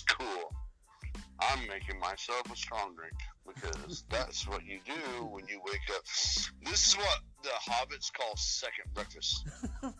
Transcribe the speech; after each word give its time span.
Cool. 0.00 0.52
I'm 1.40 1.66
making 1.68 1.98
myself 2.00 2.50
a 2.52 2.56
strong 2.56 2.94
drink 2.94 3.14
because 3.46 4.04
that's 4.10 4.48
what 4.48 4.64
you 4.64 4.78
do 4.84 5.24
when 5.26 5.46
you 5.48 5.60
wake 5.64 5.88
up. 5.94 6.02
This 6.64 6.88
is 6.88 6.96
what 6.96 7.20
the 7.42 7.50
hobbits 7.70 8.12
call 8.12 8.36
second 8.36 8.92
breakfast. 8.94 9.46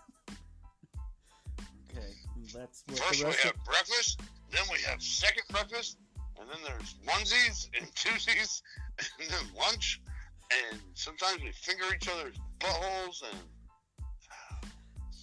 Okay, 1.96 2.12
that's 2.52 2.84
what 2.88 2.98
First 2.98 3.24
we 3.24 3.30
have 3.30 3.54
of, 3.54 3.64
breakfast, 3.64 4.20
then 4.50 4.62
we 4.70 4.78
have 4.82 5.02
second 5.02 5.44
breakfast, 5.50 5.96
and 6.38 6.46
then 6.46 6.58
there's 6.66 6.94
onesies 7.06 7.68
and 7.78 7.86
twosies, 7.94 8.60
and 8.98 9.30
then 9.30 9.44
lunch, 9.58 10.02
and 10.70 10.80
sometimes 10.92 11.42
we 11.42 11.52
finger 11.52 11.84
each 11.94 12.06
other's 12.08 12.36
buttholes, 12.60 13.22
and 13.22 13.38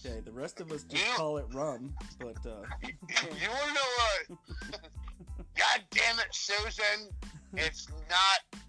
okay, 0.06 0.20
the 0.22 0.32
rest 0.32 0.60
of 0.62 0.72
us 0.72 0.84
just 0.84 1.04
Yeah. 1.06 1.16
call 1.16 1.38
it 1.38 1.46
rum, 1.54 1.94
but 2.20 2.38
uh, 2.46 2.64
you 2.84 3.50
want 3.50 3.68
to 3.68 3.74
know 3.74 3.90
what? 3.98 4.40
God 5.56 5.84
damn 5.92 6.20
it, 6.20 6.28
Susan! 6.32 7.10
It's 7.56 7.88
not. 8.10 8.62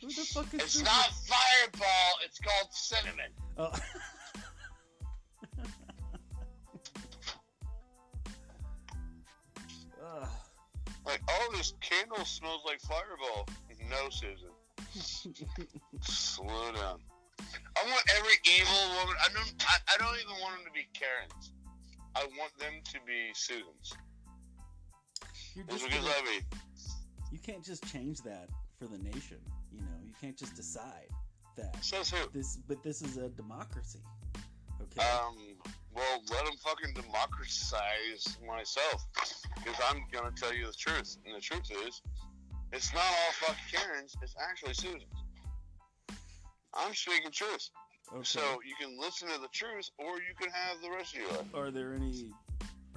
who 0.00 0.08
the 0.08 0.24
fuck 0.32 0.46
is 0.54 0.60
It's 0.60 0.72
Susan? 0.72 0.84
not 0.86 1.10
Fireball. 1.26 2.18
It's 2.24 2.38
called 2.38 2.72
cinnamon. 2.72 3.30
Oh. 3.58 3.72
Like, 11.04 11.20
oh, 11.28 11.52
this 11.56 11.74
candle 11.80 12.24
smells 12.24 12.62
like 12.64 12.80
Fireball. 12.80 13.48
No, 13.90 14.08
Susan. 14.10 14.50
Slow 16.00 16.72
down. 16.72 17.00
I 17.82 17.90
want 17.90 18.02
every 18.16 18.34
evil 18.46 18.82
woman. 19.00 19.16
I 19.24 19.28
don't. 19.34 19.52
I, 19.66 19.76
I 19.94 19.98
don't 19.98 20.14
even 20.22 20.40
want 20.40 20.56
them 20.56 20.64
to 20.66 20.72
be 20.72 20.86
Karens. 20.94 21.52
I 22.14 22.24
want 22.38 22.56
them 22.58 22.74
to 22.84 22.98
be 23.06 23.30
Susans. 23.34 23.92
You're 25.54 25.64
just 25.66 25.88
gonna- 25.90 26.02
you 27.32 27.38
can't 27.38 27.64
just 27.64 27.84
change 27.90 28.20
that 28.22 28.48
for 28.78 28.86
the 28.86 28.98
nation. 28.98 29.38
You 29.72 29.80
know, 29.80 29.98
you 30.04 30.12
can't 30.20 30.36
just 30.36 30.54
decide 30.54 31.08
that 31.56 31.82
says 31.84 32.10
who? 32.10 32.28
this. 32.32 32.58
But 32.68 32.82
this 32.82 33.02
is 33.02 33.16
a 33.16 33.28
democracy. 33.30 34.00
Okay. 34.80 35.00
Um. 35.00 35.36
Well, 35.94 36.22
let 36.30 36.44
them 36.46 36.54
fucking 36.64 36.94
democratize 36.94 38.38
myself, 38.46 39.06
because 39.56 39.76
I'm 39.90 40.04
gonna 40.12 40.30
tell 40.34 40.54
you 40.54 40.66
the 40.66 40.72
truth, 40.72 41.18
and 41.26 41.34
the 41.36 41.40
truth 41.40 41.70
is, 41.86 42.00
it's 42.72 42.94
not 42.94 43.02
all 43.04 43.32
fucking 43.32 43.64
Karens. 43.80 44.16
It's 44.22 44.34
actually 44.40 44.72
Susans. 44.74 45.21
I'm 46.74 46.94
speaking 46.94 47.30
truth. 47.30 47.68
okay. 48.12 48.22
So 48.22 48.40
you 48.64 48.74
can 48.80 48.98
listen 49.00 49.28
to 49.28 49.40
the 49.40 49.48
truth, 49.52 49.90
or 49.98 50.16
you 50.16 50.34
can 50.40 50.50
have 50.50 50.80
the 50.82 50.90
rest 50.90 51.14
of 51.14 51.20
your 51.20 51.30
life. 51.30 51.54
are 51.54 51.70
there 51.70 51.94
any? 51.94 52.30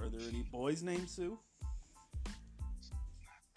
Are 0.00 0.08
there 0.08 0.28
any 0.28 0.42
boys 0.52 0.82
named 0.82 1.08
Sue? 1.08 1.38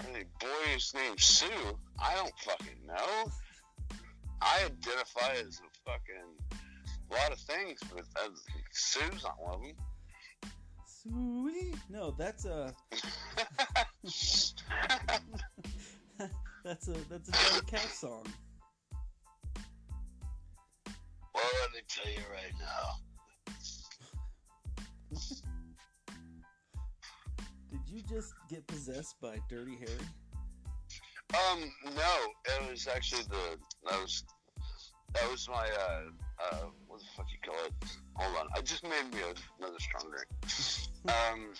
Any 0.10 0.24
boy 0.40 0.76
is 0.76 0.94
named 0.96 1.20
Sue? 1.20 1.78
I 2.02 2.16
don't 2.16 2.34
fucking 2.40 2.86
know. 2.88 3.32
I 4.42 4.66
identify 4.66 5.34
as 5.34 5.60
a 5.60 5.90
fucking 5.92 6.60
lot 7.12 7.32
of 7.32 7.40
things, 7.40 7.80
but 7.94 8.06
uh, 8.24 8.30
Sue's 8.72 9.24
not 9.24 9.36
one 9.40 9.56
of 9.56 9.62
them. 9.62 9.76
Sweet. 10.86 11.76
No, 11.90 12.12
that's 12.18 12.46
a 12.46 12.74
that's 16.64 16.88
a 16.88 16.94
that's 17.10 17.30
a 17.30 17.32
Johnny 17.32 17.62
Cash 17.68 17.94
song. 17.94 18.26
Well, 21.42 21.62
let 21.62 21.74
me 21.74 21.82
tell 21.88 22.12
you 22.12 22.22
right 22.32 22.54
now. 22.60 23.00
Did 27.72 27.82
you 27.88 28.02
just 28.10 28.34
get 28.50 28.66
possessed 28.68 29.16
by 29.22 29.38
Dirty 29.50 29.78
Harry? 29.78 30.08
Um, 31.34 31.72
no, 31.96 32.16
it 32.46 32.72
was 32.72 32.88
actually 32.88 33.24
the 33.24 33.58
that 33.90 34.02
was 34.02 34.24
that 35.14 35.30
was 35.32 35.48
my 35.48 35.68
uh 35.80 36.02
uh 36.44 36.66
what 36.88 37.00
the 37.00 37.06
fuck 37.16 37.28
you 37.32 37.38
call 37.46 37.66
it? 37.66 37.74
Hold 38.16 38.38
on, 38.38 38.48
I 38.56 38.62
just 38.62 38.84
made 38.84 39.12
me 39.14 39.20
another 39.60 39.80
strong 39.80 40.12
drink. 40.12 40.28
Um, 41.08 41.54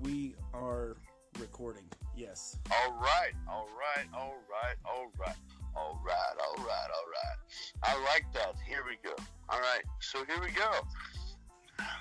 We 0.00 0.34
are 0.54 0.96
recording. 1.38 1.84
Yes. 2.16 2.56
all 2.70 2.92
right, 2.94 3.32
all 3.48 3.68
right, 3.78 4.06
all 4.14 4.36
right, 4.50 4.76
all 4.86 5.10
right, 5.18 5.36
all 5.76 6.00
right, 6.04 6.36
all 6.38 6.64
right, 6.64 6.90
all 6.96 7.08
right. 7.10 7.38
I 7.82 8.04
like 8.12 8.26
that. 8.34 8.54
Here 8.66 8.82
we 8.86 8.96
go. 9.02 9.14
All 9.48 9.60
right, 9.60 9.82
so 10.00 10.24
here 10.24 10.40
we 10.40 10.50
go. 10.52 10.70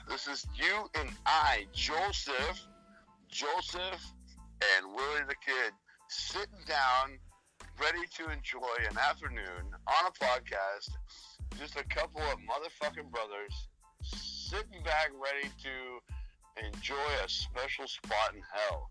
This 0.10 0.28
is 0.28 0.46
you 0.56 0.90
and 1.00 1.10
I, 1.26 1.66
Joseph, 1.74 2.68
Joseph, 3.30 4.04
and 4.78 4.88
Willy 4.88 5.22
the 5.28 5.36
Kid, 5.46 5.72
sitting 6.10 6.64
down, 6.68 7.18
ready 7.80 8.06
to 8.18 8.24
enjoy 8.32 8.76
an 8.90 8.98
afternoon 8.98 9.72
on 9.88 10.06
a 10.08 10.24
podcast. 10.24 10.90
Just 11.58 11.78
a 11.78 11.84
couple 11.84 12.22
of 12.22 12.38
motherfucking 12.40 13.10
brothers 13.12 13.68
sitting 14.04 14.84
back, 14.84 15.12
ready 15.14 15.50
to 15.64 16.66
enjoy 16.68 16.96
a 17.24 17.30
special 17.30 17.88
spot 17.88 18.34
in 18.36 18.42
hell. 18.54 18.90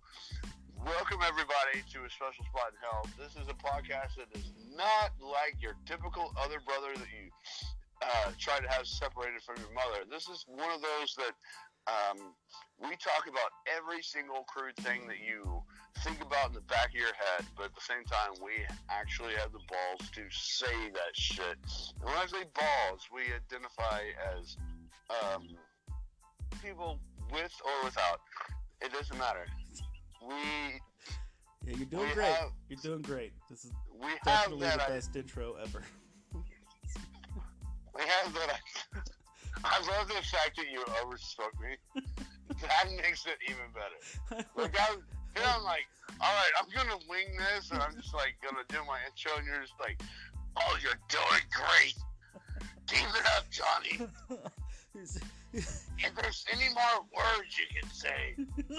Welcome 0.87 1.19
everybody 1.27 1.83
to 1.91 1.99
a 2.07 2.11
special 2.11 2.47
spot 2.47 2.71
in 2.71 2.79
hell. 2.79 3.03
This 3.19 3.35
is 3.35 3.51
a 3.51 3.59
podcast 3.59 4.15
that 4.15 4.31
is 4.39 4.53
not 4.77 5.11
like 5.19 5.59
your 5.59 5.75
typical 5.87 6.31
other 6.39 6.63
brother 6.63 6.95
that 6.95 7.11
you 7.11 7.35
uh, 8.03 8.31
try 8.39 8.61
to 8.61 8.69
have 8.71 8.87
separated 8.87 9.43
from 9.43 9.57
your 9.59 9.75
mother. 9.75 10.07
This 10.07 10.29
is 10.29 10.47
one 10.47 10.71
of 10.71 10.79
those 10.79 11.19
that 11.19 11.35
um, 11.91 12.31
we 12.79 12.95
talk 12.95 13.27
about 13.27 13.51
every 13.67 14.03
single 14.03 14.47
crude 14.47 14.77
thing 14.79 15.09
that 15.09 15.19
you 15.19 15.63
think 16.07 16.23
about 16.23 16.49
in 16.49 16.55
the 16.55 16.67
back 16.71 16.95
of 16.95 17.01
your 17.01 17.17
head, 17.17 17.43
but 17.57 17.67
at 17.67 17.75
the 17.75 17.83
same 17.83 18.05
time, 18.07 18.39
we 18.39 18.63
actually 18.89 19.35
have 19.35 19.51
the 19.51 19.65
balls 19.67 20.07
to 20.15 20.23
say 20.31 20.95
that 20.95 21.13
shit. 21.15 21.59
And 21.99 22.07
when 22.07 22.15
I 22.15 22.27
say 22.31 22.47
balls, 22.55 23.03
we 23.11 23.35
identify 23.35 24.15
as 24.39 24.57
um, 25.11 25.59
people 26.63 27.01
with 27.33 27.53
or 27.67 27.85
without. 27.85 28.21
It 28.81 28.93
doesn't 28.93 29.19
matter. 29.19 29.47
We 30.27 30.35
Yeah, 31.65 31.77
you're 31.77 31.87
doing 31.87 32.13
great. 32.15 32.27
have- 32.33 32.53
You're 32.69 32.81
doing 32.83 33.03
great. 33.03 33.33
This 33.51 33.65
is 33.65 33.73
we 34.01 34.07
have 34.09 34.19
definitely 34.25 34.67
that. 34.67 34.79
the 34.79 34.85
I, 34.85 34.89
best 34.89 35.17
intro 35.17 35.55
ever. 35.63 35.83
we 36.35 38.03
have 38.03 38.33
that. 38.35 38.61
I, 38.95 39.01
I 39.65 39.97
love 39.99 40.09
the 40.09 40.15
fact 40.15 40.57
that 40.57 40.71
you 40.71 40.81
overspoke 41.03 41.59
me. 41.61 42.03
that 42.63 42.87
makes 42.97 43.27
it 43.27 43.39
even 43.49 43.67
better. 43.75 44.45
Like 44.57 44.75
I, 44.81 44.95
know, 44.95 45.43
I'm 45.57 45.65
like, 45.65 45.87
all 46.21 46.33
right, 46.33 46.51
I'm 46.61 46.69
gonna 46.75 46.99
wing 47.09 47.37
this, 47.39 47.71
and 47.71 47.81
I'm 47.83 47.95
just 47.95 48.15
like 48.15 48.35
gonna 48.43 48.65
do 48.69 48.79
my 48.87 48.99
intro, 49.07 49.37
and 49.39 49.47
you're 49.47 49.61
just 49.61 49.75
like, 49.81 50.01
oh, 50.57 50.79
you're 50.83 50.99
doing 51.09 51.45
great. 51.53 51.95
Keep 52.87 53.09
it 53.15 53.27
up, 53.37 53.51
Johnny. 53.51 54.09
If 55.53 56.15
there's 56.21 56.45
any 56.53 56.69
more 56.75 57.07
words 57.17 57.57
you 57.57 57.81
can 57.81 57.89
say, 57.91 58.37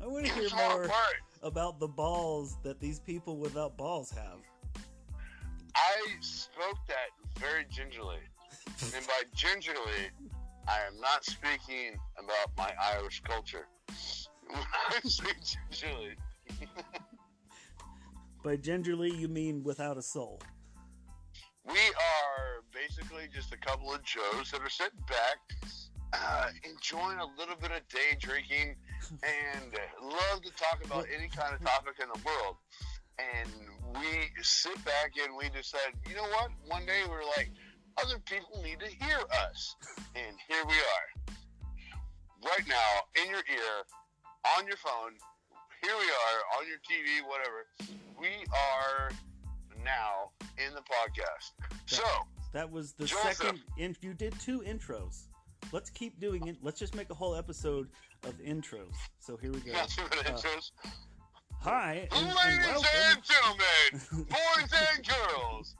I 0.00 0.06
want 0.06 0.26
to 0.26 0.32
hear 0.32 0.48
more 0.56 0.88
about 1.42 1.78
the 1.80 1.88
balls 1.88 2.56
that 2.62 2.80
these 2.80 3.00
people 3.00 3.36
without 3.36 3.76
balls 3.76 4.10
have. 4.10 4.38
I 5.74 5.96
spoke 6.20 6.78
that 6.88 7.10
very 7.38 7.64
gingerly, 7.70 8.18
and 8.94 9.06
by 9.06 9.22
gingerly, 9.34 10.10
I 10.66 10.78
am 10.86 11.00
not 11.00 11.24
speaking 11.24 11.98
about 12.16 12.56
my 12.56 12.72
Irish 12.94 13.22
culture. 13.22 13.66
When 14.46 14.58
I 15.04 15.08
say 15.08 15.32
gingerly, 15.70 16.16
By 18.42 18.56
gingerly, 18.56 19.10
you 19.10 19.28
mean 19.28 19.62
without 19.62 19.98
a 19.98 20.02
soul. 20.02 20.40
We 21.66 21.72
are 21.72 22.62
basically 22.72 23.28
just 23.34 23.52
a 23.52 23.58
couple 23.58 23.92
of 23.92 24.02
Joes 24.02 24.50
that 24.52 24.62
are 24.62 24.70
sitting 24.70 25.00
back, 25.06 25.38
uh, 26.12 26.46
enjoying 26.64 27.18
a 27.18 27.26
little 27.38 27.56
bit 27.60 27.72
of 27.72 27.86
day 27.88 28.16
drinking, 28.18 28.76
and 29.10 29.72
love 30.02 30.42
to 30.42 30.50
talk 30.52 30.84
about 30.84 31.06
any 31.14 31.28
kind 31.28 31.54
of 31.54 31.60
topic 31.64 31.94
in 32.02 32.08
the 32.12 32.20
world. 32.26 32.56
And 33.18 33.50
we 33.94 34.28
sit 34.42 34.76
back 34.84 35.12
and 35.24 35.36
we 35.36 35.48
decide, 35.50 35.92
you 36.08 36.14
know 36.14 36.22
what? 36.22 36.50
One 36.66 36.86
day 36.86 37.02
we're 37.08 37.24
like, 37.36 37.50
other 38.02 38.18
people 38.26 38.62
need 38.62 38.78
to 38.80 38.86
hear 38.86 39.18
us. 39.50 39.74
And 40.14 40.36
here 40.48 40.64
we 40.66 40.74
are. 40.74 41.34
Right 42.44 42.66
now, 42.68 43.22
in 43.22 43.30
your 43.30 43.40
ear, 43.40 43.74
on 44.56 44.66
your 44.66 44.76
phone, 44.76 45.12
here 45.82 45.94
we 45.96 46.04
are, 46.06 46.60
on 46.60 46.66
your 46.68 46.78
TV, 46.78 47.26
whatever. 47.26 47.66
We 48.20 48.28
are 48.76 49.10
now 49.84 50.30
in 50.64 50.74
the 50.74 50.80
podcast. 50.82 51.52
So, 51.86 52.04
That 52.52 52.70
was 52.70 52.92
the 52.92 53.06
Joseph. 53.06 53.36
second. 53.36 53.60
And 53.78 53.96
you 54.00 54.14
did 54.14 54.38
two 54.40 54.60
intros. 54.60 55.24
Let's 55.72 55.90
keep 55.90 56.20
doing 56.20 56.46
it. 56.46 56.56
Let's 56.62 56.78
just 56.78 56.94
make 56.94 57.10
a 57.10 57.14
whole 57.14 57.34
episode 57.34 57.88
of 58.24 58.34
intros. 58.40 58.94
So 59.18 59.36
here 59.36 59.52
we 59.52 59.60
go. 59.60 59.72
that's 59.72 59.98
Uh, 59.98 60.48
is. 60.56 60.72
Hi 61.60 62.08
and, 62.12 62.26
and 62.26 62.36
Ladies 62.36 62.66
welcome. 62.66 62.84
and 63.10 63.22
gentlemen, 63.24 64.26
boys 64.30 64.72
and 64.94 65.08
girls, 65.08 65.74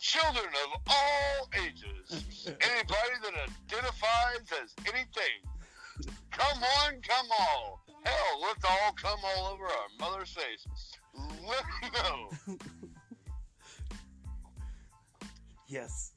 children 0.00 0.46
of 0.46 0.80
all 0.86 1.48
ages, 1.64 2.46
anybody 2.46 3.14
that 3.22 3.50
identifies 3.72 4.52
as 4.62 4.74
anything. 4.86 6.12
Come 6.30 6.62
on, 6.62 7.00
come 7.02 7.26
all. 7.40 7.80
Hell, 8.04 8.40
let's 8.42 8.64
all 8.64 8.92
come 8.92 9.18
all 9.24 9.46
over 9.52 9.64
our 9.64 9.88
mother's 9.98 10.30
face. 10.30 10.66
Let 11.46 11.64
me 11.82 11.98
know. 11.98 12.56
Yes. 15.68 16.12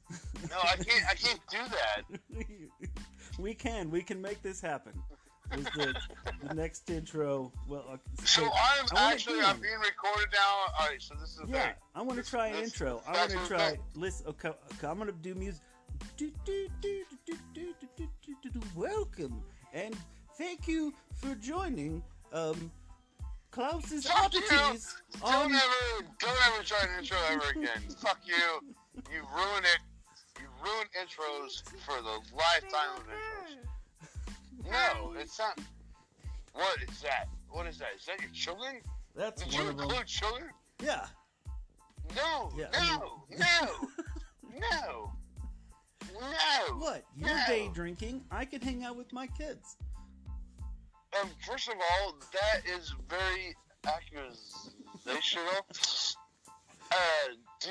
No, 0.48 0.56
I 0.62 0.76
can't. 0.76 1.04
I 1.10 1.14
can't 1.14 1.40
do 1.50 1.58
that. 1.68 2.46
we 3.38 3.52
can. 3.54 3.90
We 3.90 4.02
can 4.02 4.20
make 4.22 4.42
this 4.42 4.60
happen 4.62 4.92
is 5.56 5.64
the, 5.64 5.94
the 6.46 6.54
next 6.54 6.88
intro. 6.90 7.52
Well, 7.68 7.84
okay, 7.88 8.00
so, 8.24 8.42
so 8.42 8.50
I'm 8.52 9.12
actually 9.12 9.40
I'm 9.40 9.60
being 9.60 9.78
recorded 9.78 10.28
now. 10.32 10.80
All 10.80 10.86
right, 10.88 11.00
so 11.00 11.14
this 11.20 11.30
is 11.30 11.40
yeah. 11.48 11.62
Thing. 11.62 11.72
I 11.94 12.02
want 12.02 12.22
to 12.22 12.28
try 12.28 12.48
an 12.48 12.60
this, 12.60 12.72
intro. 12.72 13.02
I 13.06 13.12
want 13.12 13.30
to 13.30 13.46
try. 13.46 13.76
Listen, 13.94 14.26
okay, 14.28 14.48
okay, 14.48 14.86
I'm 14.86 14.98
gonna 14.98 15.12
do 15.12 15.34
music. 15.34 15.62
Do, 16.16 16.30
do, 16.44 16.68
do, 16.80 17.04
Welcome 18.74 19.42
and 19.72 19.96
thank 20.36 20.66
you 20.66 20.92
for 21.14 21.34
joining. 21.36 22.02
Um, 22.32 22.70
Klaus's 23.52 24.08
oddities. 24.08 24.96
Don't, 25.20 25.52
ever, 25.52 26.08
don't 26.18 26.38
ever 26.48 26.64
try 26.64 26.78
an 26.84 26.98
intro 26.98 27.18
ever 27.30 27.50
again. 27.50 27.82
Fuck 27.98 28.20
you. 28.24 28.34
You 29.12 29.20
ruin 29.36 29.64
it. 29.64 29.80
You 30.40 30.46
ruin 30.64 30.86
intros 30.98 31.62
for 31.84 32.00
the 32.00 32.18
lifetime 32.34 32.96
of 32.96 33.04
intros. 33.04 33.31
No, 34.70 35.14
it's 35.18 35.38
not. 35.38 35.58
What 36.52 36.76
is 36.88 37.00
that? 37.02 37.28
What 37.50 37.66
is 37.66 37.78
that? 37.78 37.88
Is 37.96 38.04
that 38.06 38.20
your 38.20 38.30
children? 38.30 38.76
That's 39.14 39.42
Did 39.42 39.52
one 39.54 39.64
you 39.64 39.70
of 39.70 39.76
them. 39.76 39.86
include 39.88 40.06
children? 40.06 40.50
Yeah. 40.82 41.06
No, 42.16 42.50
Yeah, 42.56 42.66
I 42.74 42.98
no, 42.98 43.24
no, 43.38 43.88
no, 44.58 45.12
no. 46.30 46.74
What? 46.78 47.04
You're 47.16 47.28
No. 47.28 47.44
day 47.46 47.70
drinking. 47.72 48.24
I 48.30 48.44
could 48.44 48.62
hang 48.62 48.84
out 48.84 48.96
with 48.96 49.12
my 49.12 49.26
kids. 49.26 49.76
Um, 51.20 51.28
first 51.46 51.68
of 51.68 51.74
all, 51.74 52.14
that 52.32 52.66
is 52.66 52.94
very 53.08 53.54
accusational. 53.84 56.16
Uh, 56.94 57.28
do, 57.62 57.70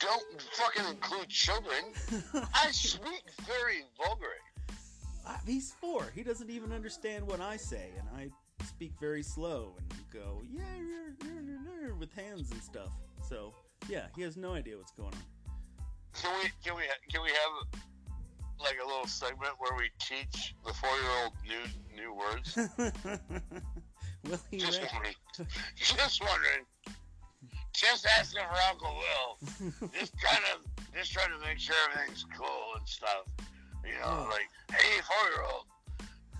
don't 0.00 0.40
fucking 0.52 0.86
include 0.90 1.28
children. 1.28 1.84
I 2.54 2.70
speak 2.70 3.22
very 3.46 3.82
vulgar. 3.98 4.38
He's 5.46 5.72
four. 5.72 6.06
He 6.14 6.22
doesn't 6.22 6.50
even 6.50 6.72
understand 6.72 7.26
what 7.26 7.40
I 7.40 7.56
say, 7.56 7.90
and 7.98 8.08
I 8.16 8.30
speak 8.64 8.92
very 9.00 9.22
slow 9.22 9.76
and 9.78 9.92
go 10.12 10.42
yeah, 10.50 10.62
yeah, 10.78 11.28
yeah, 11.28 11.40
yeah, 11.44 11.58
yeah," 11.82 11.92
with 11.98 12.12
hands 12.12 12.50
and 12.50 12.62
stuff. 12.62 12.90
So 13.28 13.54
yeah, 13.88 14.06
he 14.16 14.22
has 14.22 14.36
no 14.36 14.54
idea 14.54 14.76
what's 14.76 14.92
going 14.92 15.12
on. 15.14 15.54
Can 16.20 16.30
we 16.42 16.50
can 16.64 16.76
we 16.76 16.82
can 17.10 17.22
we 17.22 17.30
have 17.30 17.82
like 18.60 18.76
a 18.82 18.86
little 18.86 19.06
segment 19.06 19.52
where 19.58 19.76
we 19.76 19.90
teach 19.98 20.54
the 20.64 20.72
four 20.72 20.90
year 20.90 21.10
old 21.24 21.32
new 21.46 22.02
new 22.02 22.14
words? 22.14 22.56
Will 24.24 24.40
he? 24.50 24.58
Just 24.58 24.80
wondering. 24.80 25.14
Just 25.76 26.22
wondering. 26.22 26.64
Just 27.74 28.06
asking 28.18 28.42
for 28.50 28.58
Uncle 28.70 28.96
Will. 28.96 29.90
Just 29.98 30.16
trying 30.16 30.42
to 30.42 30.70
just 30.96 31.12
trying 31.12 31.30
to 31.30 31.44
make 31.44 31.58
sure 31.58 31.74
everything's 31.90 32.24
cool 32.38 32.74
and 32.78 32.88
stuff. 32.88 33.24
You 33.84 33.92
know, 33.92 33.98
Yeah. 34.00 34.28
like, 34.30 34.48
hey, 34.72 35.00
four 35.02 35.28
year 35.30 35.42
old, 35.52 35.66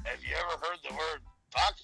have 0.04 0.22
you 0.22 0.34
ever 0.34 0.56
heard 0.64 0.78
the 0.88 0.94
word 0.94 1.20
fuck? 1.50 1.76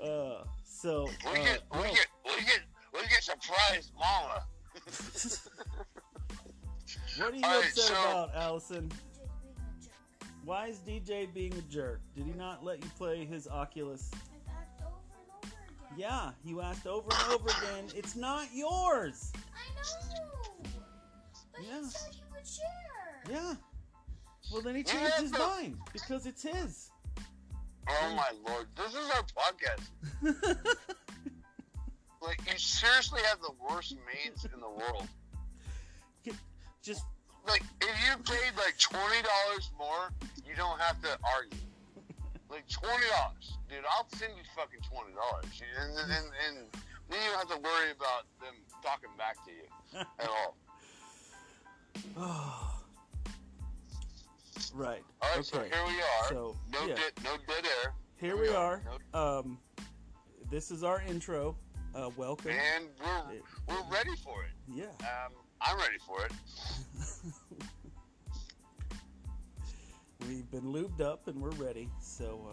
uh, 0.02 0.44
so 0.64 1.08
We 1.24 1.30
uh, 1.40 1.44
get 1.44 1.62
we 1.72 1.78
well, 1.78 1.94
get 1.94 2.06
we 2.24 2.40
get 2.44 2.60
we 2.94 3.00
get 3.08 3.22
surprised 3.22 3.92
mama. 3.98 4.44
what 7.18 7.32
are 7.32 7.36
you 7.36 7.42
Alright, 7.44 7.64
upset 7.68 7.84
so- 7.84 7.92
about, 7.94 8.34
Allison? 8.34 8.90
Why 10.44 10.68
is 10.68 10.78
DJ 10.78 11.26
being 11.34 11.52
a 11.54 11.60
jerk? 11.62 12.00
Did 12.16 12.24
he 12.24 12.32
not 12.32 12.64
let 12.64 12.82
you 12.82 12.88
play 12.96 13.26
his 13.26 13.46
Oculus? 13.46 14.10
I've 14.14 14.20
asked 14.56 14.80
over 14.82 14.96
and 15.12 15.20
over 15.30 15.50
again. 15.50 15.98
Yeah, 15.98 16.30
you 16.44 16.62
asked 16.62 16.86
over 16.86 17.10
and 17.12 17.32
over 17.34 17.50
again. 17.50 17.90
It's 17.94 18.16
not 18.16 18.46
yours. 18.54 19.32
I 19.54 19.68
know. 19.76 20.39
But 21.70 21.76
Yeah. 21.82 21.88
said 21.88 22.14
he 22.14 22.22
would 22.32 22.46
share. 22.46 23.22
Yeah. 23.30 23.54
Well, 24.52 24.62
then 24.62 24.74
he 24.74 24.82
changed 24.82 25.14
his 25.20 25.32
mind 25.32 25.78
because 25.92 26.26
it's 26.26 26.42
his. 26.42 26.90
Oh 27.88 28.14
my 28.14 28.30
lord, 28.46 28.66
this 28.76 28.92
is 28.94 29.10
our 29.10 29.24
podcast. 29.34 30.66
Like, 32.22 32.38
you 32.52 32.58
seriously 32.58 33.22
have 33.30 33.40
the 33.40 33.52
worst 33.66 33.96
maids 34.04 34.44
in 34.44 34.60
the 34.60 34.68
world. 34.68 35.08
Just 36.82 37.04
Like, 37.48 37.62
if 37.80 37.88
you 37.88 38.16
paid 38.24 38.52
like 38.56 38.76
twenty 38.78 39.20
dollars 39.24 39.70
more, 39.78 40.12
you 40.46 40.54
don't 40.56 40.78
have 40.80 41.00
to 41.02 41.18
argue. 41.36 41.58
Like 42.50 42.68
twenty 42.68 43.04
dollars, 43.16 43.56
dude. 43.70 43.84
I'll 43.96 44.06
send 44.16 44.32
you 44.36 44.42
fucking 44.56 44.80
twenty 44.84 45.12
dollars, 45.16 45.48
and, 45.80 45.92
and 45.96 46.10
and 46.12 46.26
and 46.48 46.56
then 47.08 47.18
you 47.24 47.30
don't 47.32 47.38
have 47.48 47.56
to 47.56 47.60
worry 47.64 47.90
about 47.92 48.28
them 48.40 48.52
talking 48.84 49.10
back 49.16 49.36
to 49.46 49.50
you 49.52 49.64
at 50.20 50.28
all. 50.28 50.56
right. 54.74 55.02
All 55.22 55.28
right, 55.36 55.44
so 55.44 55.58
Okay. 55.60 55.68
here 55.74 55.84
we 55.86 56.00
are. 56.00 56.28
So 56.28 56.56
no 56.72 56.86
yeah, 56.86 56.94
dead, 56.94 57.12
no 57.24 57.36
dead 57.46 57.64
air. 57.84 57.94
here 58.16 58.36
we 58.36 58.48
are. 58.48 58.82
Um, 59.14 59.58
this 60.50 60.70
is 60.70 60.82
our 60.82 61.02
intro. 61.02 61.56
Uh, 61.94 62.10
welcome. 62.16 62.52
and 62.52 62.86
we're 63.00 63.40
we're 63.68 63.90
ready 63.90 64.14
for 64.22 64.44
it. 64.44 64.50
Yeah. 64.68 64.84
Um, 65.00 65.32
I'm 65.60 65.76
ready 65.76 65.98
for 66.06 66.24
it. 66.24 66.32
We've 70.28 70.48
been 70.50 70.64
lubed 70.72 71.00
up 71.00 71.26
and 71.28 71.40
we're 71.40 71.50
ready. 71.52 71.88
So 72.00 72.46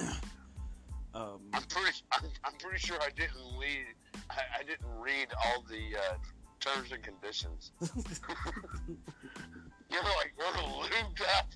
um, 0.00 0.08
um, 1.14 1.40
I'm 1.52 1.62
pretty. 1.64 1.98
I'm, 2.12 2.24
I'm 2.44 2.54
pretty 2.58 2.78
sure 2.78 2.98
I 3.02 3.10
didn't 3.10 3.58
read. 3.58 3.94
I, 4.30 4.60
I 4.60 4.62
didn't 4.62 4.86
read 4.98 5.28
all 5.44 5.62
the 5.68 5.96
uh, 5.98 6.16
terms 6.60 6.92
and 6.92 7.02
conditions. 7.02 7.72
You're 9.90 10.02
like 10.02 10.32
we're 10.38 10.44
lubed 10.62 11.22
up. 11.38 11.48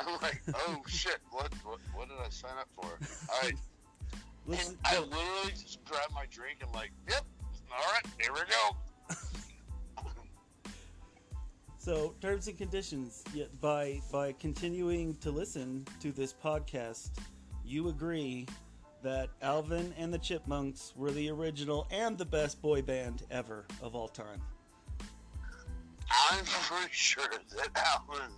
I'm 0.00 0.20
like, 0.20 0.42
oh 0.54 0.82
shit! 0.86 1.18
What, 1.30 1.52
what 1.64 1.78
what 1.94 2.08
did 2.08 2.18
I 2.18 2.28
sign 2.30 2.56
up 2.58 2.68
for? 2.74 2.86
All 2.86 3.40
right, 3.42 3.54
listen. 4.46 4.76
I 4.84 4.98
literally 4.98 5.52
just 5.52 5.84
grabbed 5.84 6.12
my 6.12 6.26
drink 6.30 6.58
and 6.62 6.72
like, 6.74 6.90
yep, 7.08 7.24
all 7.70 7.92
right, 7.92 8.04
here 8.20 8.32
we 8.32 8.40
go. 8.40 8.76
So 11.84 12.14
terms 12.22 12.48
and 12.48 12.56
conditions. 12.56 13.22
Yet 13.34 13.60
by 13.60 14.00
by 14.10 14.32
continuing 14.32 15.16
to 15.16 15.30
listen 15.30 15.86
to 16.00 16.12
this 16.12 16.32
podcast, 16.32 17.10
you 17.62 17.90
agree 17.90 18.46
that 19.04 19.28
Alvin 19.42 19.94
and 19.98 20.12
the 20.12 20.18
Chipmunks 20.18 20.92
were 20.96 21.10
the 21.10 21.30
original 21.30 21.86
and 21.90 22.16
the 22.18 22.24
best 22.24 22.60
boy 22.60 22.80
band 22.82 23.22
ever 23.30 23.66
of 23.82 23.94
all 23.94 24.08
time. 24.08 24.40
I'm 26.30 26.44
pretty 26.44 26.88
sure 26.90 27.28
that 27.56 27.68
Alan. 27.76 28.32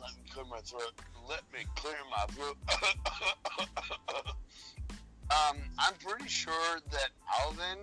Let 0.00 0.16
me 0.16 0.22
clear 0.30 0.44
my 0.46 0.60
throat. 0.60 0.92
Let 1.28 1.42
me 1.52 1.60
clear 1.76 1.94
my 2.10 2.26
throat. 2.34 2.56
um, 5.30 5.56
I'm 5.78 5.94
pretty 6.04 6.28
sure 6.28 6.80
that 6.90 7.10
Alvin 7.42 7.78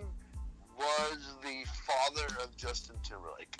was 0.78 1.36
the 1.44 1.64
father 1.86 2.44
of 2.44 2.56
Justin 2.58 2.98
Timberlake. 3.04 3.58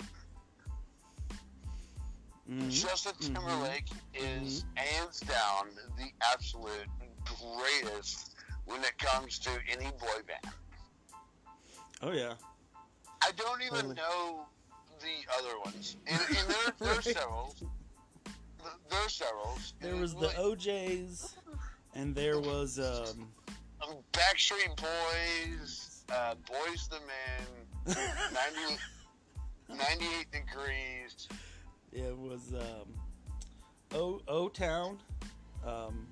Mhm. 2.48 2.70
Justin 2.70 3.12
Mhm. 3.14 3.34
Timberlake 3.34 3.88
is 4.14 4.64
hands 4.74 5.20
down 5.20 5.70
the 5.96 6.12
absolute 6.22 6.88
greatest 7.36 8.34
when 8.66 8.80
it 8.82 8.96
comes 8.98 9.38
to 9.40 9.50
any 9.70 9.86
boy 9.92 10.20
band. 10.26 10.54
Oh 12.02 12.12
yeah. 12.12 12.34
I 13.22 13.30
don't 13.36 13.60
even 13.62 13.74
Totally. 13.76 13.94
know 13.96 14.46
the 15.00 15.38
other 15.38 15.58
ones, 15.64 15.96
and, 16.06 16.20
and 16.20 16.48
there, 16.48 16.72
there's 16.78 17.06
Right. 17.06 17.16
several. 17.16 17.54
Th- 17.58 17.70
There's 18.90 19.14
several. 19.14 19.58
There 19.80 19.96
was 19.96 20.14
the 20.14 20.28
OJ's, 20.28 21.36
and 21.94 22.14
there 22.14 22.38
was 22.40 22.78
um. 22.78 23.28
um, 23.82 23.96
Backstreet 24.12 24.76
Boys, 24.76 26.04
uh, 26.12 26.34
Boys 26.46 26.88
the 26.88 26.98
Men, 27.06 27.96
90, 29.68 29.78
98 29.98 30.26
Degrees. 30.32 31.28
It 31.92 32.16
was 32.16 32.52
um, 32.54 32.92
O 33.94 34.20
O 34.28 34.48
Town, 34.48 34.98
um, 35.66 36.06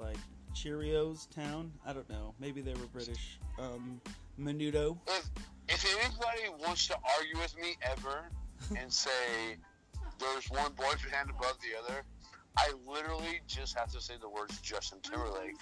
like 0.00 0.16
Cheerios 0.54 1.28
Town. 1.30 1.72
I 1.86 1.92
don't 1.92 2.08
know. 2.08 2.34
Maybe 2.40 2.60
they 2.60 2.72
were 2.74 2.86
British. 2.92 3.38
Um, 3.58 4.00
Menudo. 4.38 4.98
If 5.06 5.30
if 5.68 5.84
anybody 6.04 6.48
wants 6.64 6.86
to 6.88 6.96
argue 7.18 7.36
with 7.38 7.54
me 7.60 7.76
ever 7.82 8.30
and 8.76 8.92
say 8.92 9.56
there's 10.18 10.50
one 10.50 10.72
boy 10.72 10.92
band 11.10 11.30
above 11.30 11.56
the 11.60 11.78
other, 11.78 12.02
I 12.56 12.72
literally 12.86 13.40
just 13.46 13.78
have 13.78 13.90
to 13.92 14.00
say 14.00 14.14
the 14.20 14.28
words 14.28 14.58
Justin 14.60 14.98
Timberlake. 15.02 15.56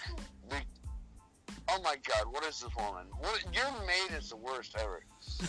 Be- 0.48 0.56
oh 1.68 1.82
my 1.82 1.96
God, 2.08 2.32
what 2.32 2.44
is 2.44 2.60
this 2.60 2.74
woman? 2.76 3.06
What 3.18 3.42
your 3.52 3.70
maid 3.86 4.16
is 4.16 4.30
the 4.30 4.36
worst 4.36 4.74
ever. 4.78 5.02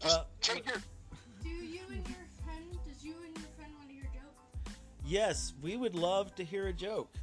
Just 0.00 0.18
Uh, 0.18 0.24
take 0.40 0.66
your. 0.66 0.76
Yes, 5.12 5.52
we 5.60 5.76
would 5.76 5.94
love 5.94 6.34
to 6.36 6.42
hear 6.44 6.68
a 6.68 6.72
joke. 6.72 7.14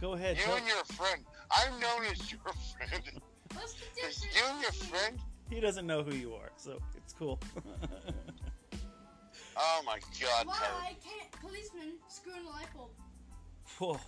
Go 0.00 0.14
ahead. 0.14 0.38
You 0.38 0.44
tell- 0.44 0.56
and 0.56 0.66
your 0.66 0.82
friend. 0.96 1.22
I'm 1.50 1.78
known 1.78 2.04
as 2.10 2.32
your 2.32 2.40
friend. 2.40 3.02
What's 3.52 3.74
the 3.74 3.84
difference? 3.94 4.24
you 4.34 4.42
and 4.48 4.62
your 4.62 4.72
friend? 4.72 5.18
He 5.50 5.60
doesn't 5.60 5.86
know 5.86 6.02
who 6.02 6.14
you 6.14 6.32
are, 6.34 6.50
so 6.56 6.78
it's 6.96 7.12
cool. 7.12 7.38
Oh 9.56 9.82
my 9.86 10.00
God, 10.20 10.46
Tyler. 10.52 10.74
Why 10.80 10.96
can't 11.04 11.30
policemen 11.40 11.92
screw 12.08 12.32
in 12.34 12.44
a 12.44 12.50
light 12.50 12.66
bulb? 12.74 12.90
Whoa. 13.78 14.00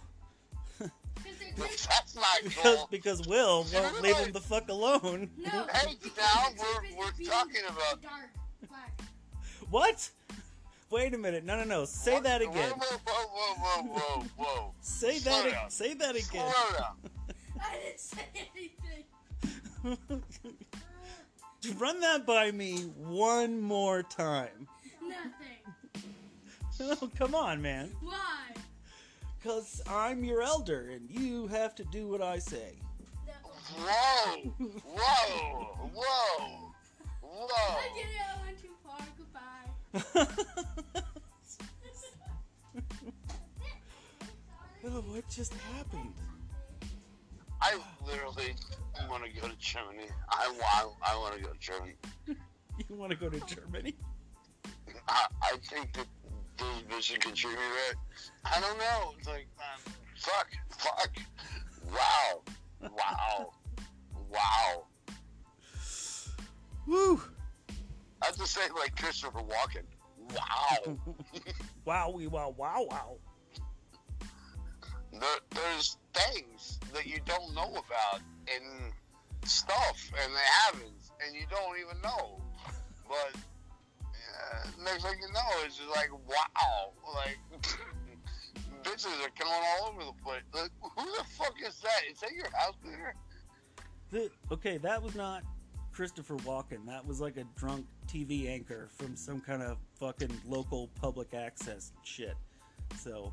Because 1.14 1.38
they're 1.38 1.52
good. 1.56 1.78
That's 1.88 2.16
not 2.16 2.24
because 2.42 2.76
cool. 2.76 2.88
because 2.90 3.26
Will 3.28 3.64
won't 3.72 4.02
leave 4.02 4.16
him 4.16 4.32
the 4.32 4.40
fuck 4.40 4.68
alone. 4.68 5.30
No. 5.38 5.66
Hey, 5.72 5.94
now 6.16 6.48
we're- 6.58 6.96
we're 6.98 7.24
talking 7.26 7.62
about- 7.68 8.02
dark 8.02 8.30
black. 8.68 9.00
What? 9.70 10.10
Wait 10.90 11.14
a 11.14 11.18
minute. 11.18 11.44
No, 11.44 11.56
no, 11.56 11.64
no. 11.64 11.84
Say 11.84 12.14
What? 12.14 12.22
that 12.24 12.42
again. 12.42 12.70
Whoa, 12.70 12.98
whoa, 13.04 13.26
whoa, 13.28 13.54
whoa, 13.58 13.82
whoa, 13.82 14.24
whoa, 14.36 14.44
whoa. 14.44 14.74
Say 14.80 15.18
Slow 15.18 15.42
that. 15.42 15.50
down. 15.52 15.70
Say 15.70 15.94
that 15.94 16.10
again. 16.16 16.26
Slow 16.52 16.78
down. 16.78 16.96
I 17.60 17.76
didn't 17.84 18.00
say 18.00 18.22
anything. 19.84 20.22
Run 21.78 22.00
that 22.00 22.24
by 22.26 22.50
me 22.52 22.76
one 22.96 23.60
more 23.60 24.02
time. 24.02 24.68
Nothing. 25.02 25.32
Oh, 27.02 27.10
come 27.16 27.34
on, 27.34 27.62
man. 27.62 27.90
Why? 28.02 28.50
Because 29.38 29.80
I'm 29.88 30.22
your 30.22 30.42
elder, 30.42 30.90
and 30.90 31.10
you 31.10 31.46
have 31.46 31.74
to 31.76 31.84
do 31.84 32.06
what 32.06 32.20
I 32.20 32.38
say. 32.38 32.74
No. 33.26 33.32
Whoa, 33.78 34.52
whoa, 34.84 35.90
whoa, 35.94 36.72
whoa. 37.22 37.48
I 37.48 37.88
get 37.96 38.04
it. 38.04 38.20
I 38.20 38.44
went 38.44 38.58
too 38.60 38.68
far. 38.68 38.74
Goodbye. 38.74 38.75
Oh, 44.84 45.02
what 45.08 45.28
just 45.28 45.54
happened? 45.54 46.12
I 47.60 47.78
literally 48.06 48.54
want 49.08 49.24
to 49.24 49.40
go 49.40 49.48
to 49.48 49.56
Germany. 49.58 50.08
I 50.28 50.48
want, 50.48 50.96
I 51.02 51.16
want 51.16 51.34
to 51.36 51.42
go 51.42 51.52
to 51.52 51.58
Germany. 51.58 51.94
You 52.90 52.94
want 52.94 53.10
to 53.10 53.16
go 53.16 53.30
to 53.30 53.40
Germany? 53.46 53.94
I, 55.08 55.26
I 55.40 55.56
think 55.64 55.94
that 55.94 56.06
can 57.20 57.34
treat 57.34 57.52
me 57.52 57.56
right. 57.56 57.94
I 58.44 58.60
don't 58.60 58.78
know. 58.78 59.14
It's 59.18 59.26
like, 59.26 59.46
man, 59.58 59.94
fuck, 60.16 60.48
fuck. 60.78 61.16
Wow, 61.90 62.42
wow, 62.82 63.52
wow. 64.30 64.86
Woo! 66.86 67.20
I 68.26 68.30
have 68.30 68.36
to 68.38 68.46
say, 68.46 68.62
like 68.76 68.96
Christopher 68.96 69.38
Walken. 69.38 69.84
Wow. 70.34 70.98
wow, 71.84 72.10
we 72.10 72.26
wow 72.26 72.52
wow 72.56 72.84
wow. 72.90 73.16
there, 75.12 75.20
there's 75.50 75.96
things 76.12 76.80
that 76.92 77.06
you 77.06 77.20
don't 77.24 77.54
know 77.54 77.70
about 77.70 78.20
and 78.52 78.92
stuff, 79.44 80.10
and 80.20 80.34
they 80.34 80.40
happen, 80.64 80.92
and 81.24 81.36
you 81.36 81.46
don't 81.48 81.78
even 81.78 82.02
know. 82.02 82.40
But 83.08 83.38
uh, 84.10 84.66
next 84.82 85.04
thing 85.04 85.18
you 85.20 85.32
know, 85.32 85.64
it's 85.64 85.76
just 85.76 85.90
like, 85.90 86.10
wow, 86.12 86.90
like 87.14 87.38
bitches 88.82 89.24
are 89.24 89.30
coming 89.38 89.54
all 89.54 89.90
over 89.90 90.04
the 90.04 90.24
place. 90.24 90.42
Like, 90.52 90.72
who 90.80 91.04
the 91.04 91.24
fuck 91.38 91.54
is 91.64 91.78
that? 91.80 92.00
Is 92.10 92.18
that 92.18 92.32
your 92.32 92.50
house 92.56 92.74
cleaner? 92.82 93.14
The, 94.10 94.30
okay, 94.50 94.78
that 94.78 95.00
was 95.00 95.14
not 95.14 95.44
Christopher 95.92 96.36
Walken. 96.38 96.84
That 96.86 97.06
was 97.06 97.20
like 97.22 97.36
a 97.36 97.44
drunk 97.56 97.86
TV 98.06 98.48
anchor 98.48 98.88
from 98.96 99.16
some 99.16 99.40
kind 99.40 99.62
of 99.62 99.78
fucking 99.98 100.30
local 100.46 100.88
public 101.00 101.34
access 101.34 101.92
shit. 102.04 102.34
So, 102.98 103.32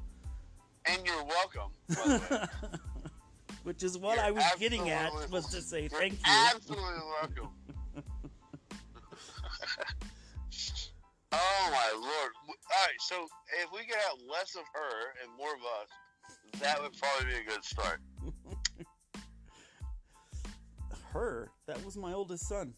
And 0.86 1.00
you're 1.06 1.24
welcome. 1.24 1.72
by 1.90 1.96
the 1.96 2.38
way. 2.70 2.80
which 3.64 3.84
is 3.84 3.98
what 3.98 4.18
You're 4.18 4.26
I 4.26 4.32
was 4.32 4.44
getting 4.60 4.90
at 4.90 5.12
was 5.32 5.48
to 5.48 5.62
say 5.62 5.88
thank 5.88 6.14
you. 6.14 6.20
Absolutely 6.54 7.00
welcome. 7.22 7.50
oh 11.32 11.70
my 11.72 11.92
lord! 11.94 12.32
All 12.48 12.56
right, 12.86 13.00
so 13.00 13.28
if 13.62 13.72
we 13.72 13.80
could 13.80 13.96
have 13.96 14.18
less 14.30 14.56
of 14.56 14.64
her 14.74 15.14
and 15.24 15.32
more 15.38 15.54
of 15.54 15.62
us, 15.82 15.88
that 16.60 16.82
would 16.82 16.92
probably 16.98 17.34
be 17.34 17.40
a 17.40 17.44
good 17.50 17.64
start. 17.64 18.02
Her, 21.12 21.52
that 21.68 21.84
was 21.86 21.96
my 21.96 22.12
oldest 22.12 22.48
son. 22.48 22.74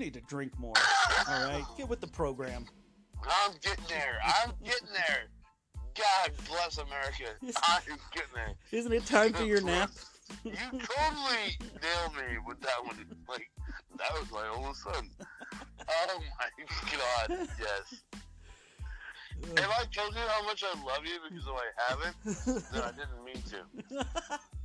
Need 0.00 0.14
to 0.14 0.20
drink 0.22 0.58
more. 0.58 0.74
All 1.28 1.44
right, 1.44 1.64
get 1.76 1.88
with 1.88 2.00
the 2.00 2.08
program. 2.08 2.64
I'm 3.22 3.52
getting 3.62 3.84
there. 3.88 4.18
I'm 4.24 4.52
getting 4.64 4.88
there. 4.92 5.28
God 5.94 6.30
bless 6.48 6.78
America. 6.78 7.36
I'm 7.62 7.98
getting 8.12 8.34
there. 8.34 8.54
Isn't 8.72 8.92
it 8.92 9.06
time 9.06 9.32
for 9.34 9.44
your 9.44 9.60
nap? 9.60 9.90
You 10.44 10.52
totally 10.52 11.58
nailed 11.82 12.14
me 12.14 12.38
with 12.46 12.60
that 12.60 12.84
one. 12.84 13.04
Like 13.28 13.50
that 13.98 14.12
was 14.12 14.30
my 14.32 14.48
oldest 14.54 14.82
son. 14.82 15.10
Oh 15.88 16.20
my 16.38 16.64
god, 17.28 17.48
yes. 17.58 18.02
If 19.42 19.68
I 19.68 19.84
told 19.92 20.14
you 20.14 20.20
how 20.28 20.44
much 20.44 20.62
I 20.62 20.84
love 20.84 21.04
you 21.04 21.18
because 21.28 21.46
if 21.46 21.52
I 21.52 21.88
haven't, 21.88 22.72
then 22.72 22.82
I 22.82 22.92
didn't 22.92 23.24
mean 23.24 23.42
to. 23.50 24.06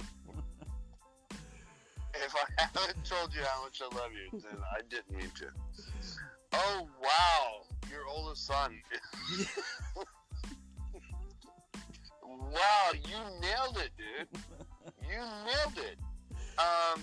If 2.23 2.35
I 2.35 2.45
haven't 2.79 3.05
told 3.05 3.33
you 3.33 3.41
how 3.43 3.63
much 3.63 3.81
I 3.81 3.85
love 3.95 4.11
you, 4.13 4.39
then 4.39 4.57
I 4.75 4.81
didn't 4.89 5.11
mean 5.11 5.31
to. 5.39 5.47
Oh 6.53 6.87
wow, 7.01 7.65
your 7.91 8.05
oldest 8.07 8.45
son. 8.45 8.79
wow, 12.23 12.91
you 12.93 13.17
nailed 13.41 13.77
it, 13.77 13.91
dude. 13.97 14.27
You 15.09 15.17
nailed 15.17 15.77
it. 15.77 15.97
Um, 16.57 17.01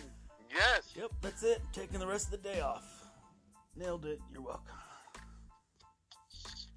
yes. 0.50 0.92
Yep, 0.96 1.10
that's 1.20 1.42
it. 1.42 1.60
Taking 1.72 2.00
the 2.00 2.06
rest 2.06 2.32
of 2.32 2.42
the 2.42 2.48
day 2.48 2.60
off. 2.60 3.10
Nailed 3.76 4.06
it. 4.06 4.20
You're 4.32 4.42
welcome. 4.42 4.76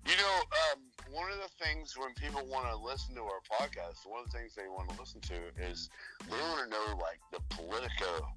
You 0.06 0.16
know, 0.18 0.42
um, 0.74 0.82
one 1.12 1.32
of 1.32 1.38
the 1.38 1.52
things 1.64 1.96
when 1.98 2.14
people 2.16 2.42
want 2.48 2.70
to 2.70 2.78
listen 2.78 3.16
to 3.16 3.22
our 3.22 3.42
podcast, 3.46 4.06
one 4.06 4.24
of 4.24 4.32
the 4.32 4.38
things 4.38 4.56
they 4.56 4.68
want 4.68 4.90
to 4.90 5.00
listen 5.00 5.22
to 5.22 5.38
is 5.70 5.90
they 6.30 6.38
want 6.38 6.64
to 6.64 6.70
know 6.70 6.98
like 6.98 7.20
the 7.32 7.42
Politico. 7.56 8.28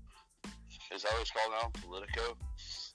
Is 0.95 1.03
that 1.03 1.13
what 1.13 1.23
it's 1.23 1.31
called 1.31 1.53
now? 1.53 1.71
Politico. 1.81 2.37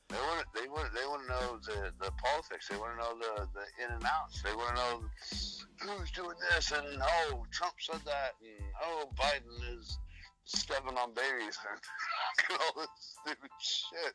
They 0.09 0.17
want 0.17 0.45
they 0.53 0.67
want 0.67 0.93
they 0.93 1.05
want 1.05 1.21
to 1.23 1.29
know 1.29 1.59
the, 1.65 1.91
the 2.03 2.11
politics. 2.21 2.67
They 2.67 2.77
want 2.77 2.93
to 2.93 2.99
know 2.99 3.13
the, 3.17 3.47
the 3.53 3.65
in 3.83 3.91
and 3.93 4.03
outs. 4.03 4.41
They 4.41 4.53
want 4.53 4.75
to 4.75 4.81
know 4.81 5.97
who's 5.97 6.11
doing 6.11 6.35
this 6.51 6.71
and 6.71 6.85
oh 7.01 7.45
Trump 7.51 7.73
said 7.79 8.01
that 8.05 8.33
and 8.41 8.65
oh 8.83 9.09
Biden 9.15 9.79
is 9.79 9.97
stepping 10.45 10.97
on 10.97 11.13
babies 11.13 11.57
and 12.49 12.59
all 12.59 12.81
this 12.81 13.15
stupid 13.21 13.51
shit. 13.59 14.13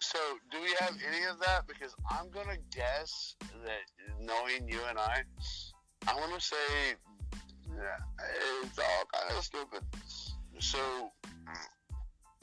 So, 0.00 0.18
do 0.50 0.58
we 0.62 0.74
have 0.78 0.94
any 1.08 1.24
of 1.24 1.38
that? 1.40 1.66
Because 1.66 1.94
I'm 2.10 2.30
gonna 2.30 2.56
guess 2.74 3.34
that 3.64 3.82
knowing 4.20 4.68
you 4.68 4.78
and 4.88 4.98
I, 4.98 5.22
I 6.06 6.14
want 6.14 6.32
to 6.34 6.40
say, 6.40 6.94
yeah, 7.76 8.28
it's 8.62 8.78
all 8.78 9.04
kind 9.12 9.36
of 9.36 9.44
stupid. 9.44 9.80
So, 10.60 11.10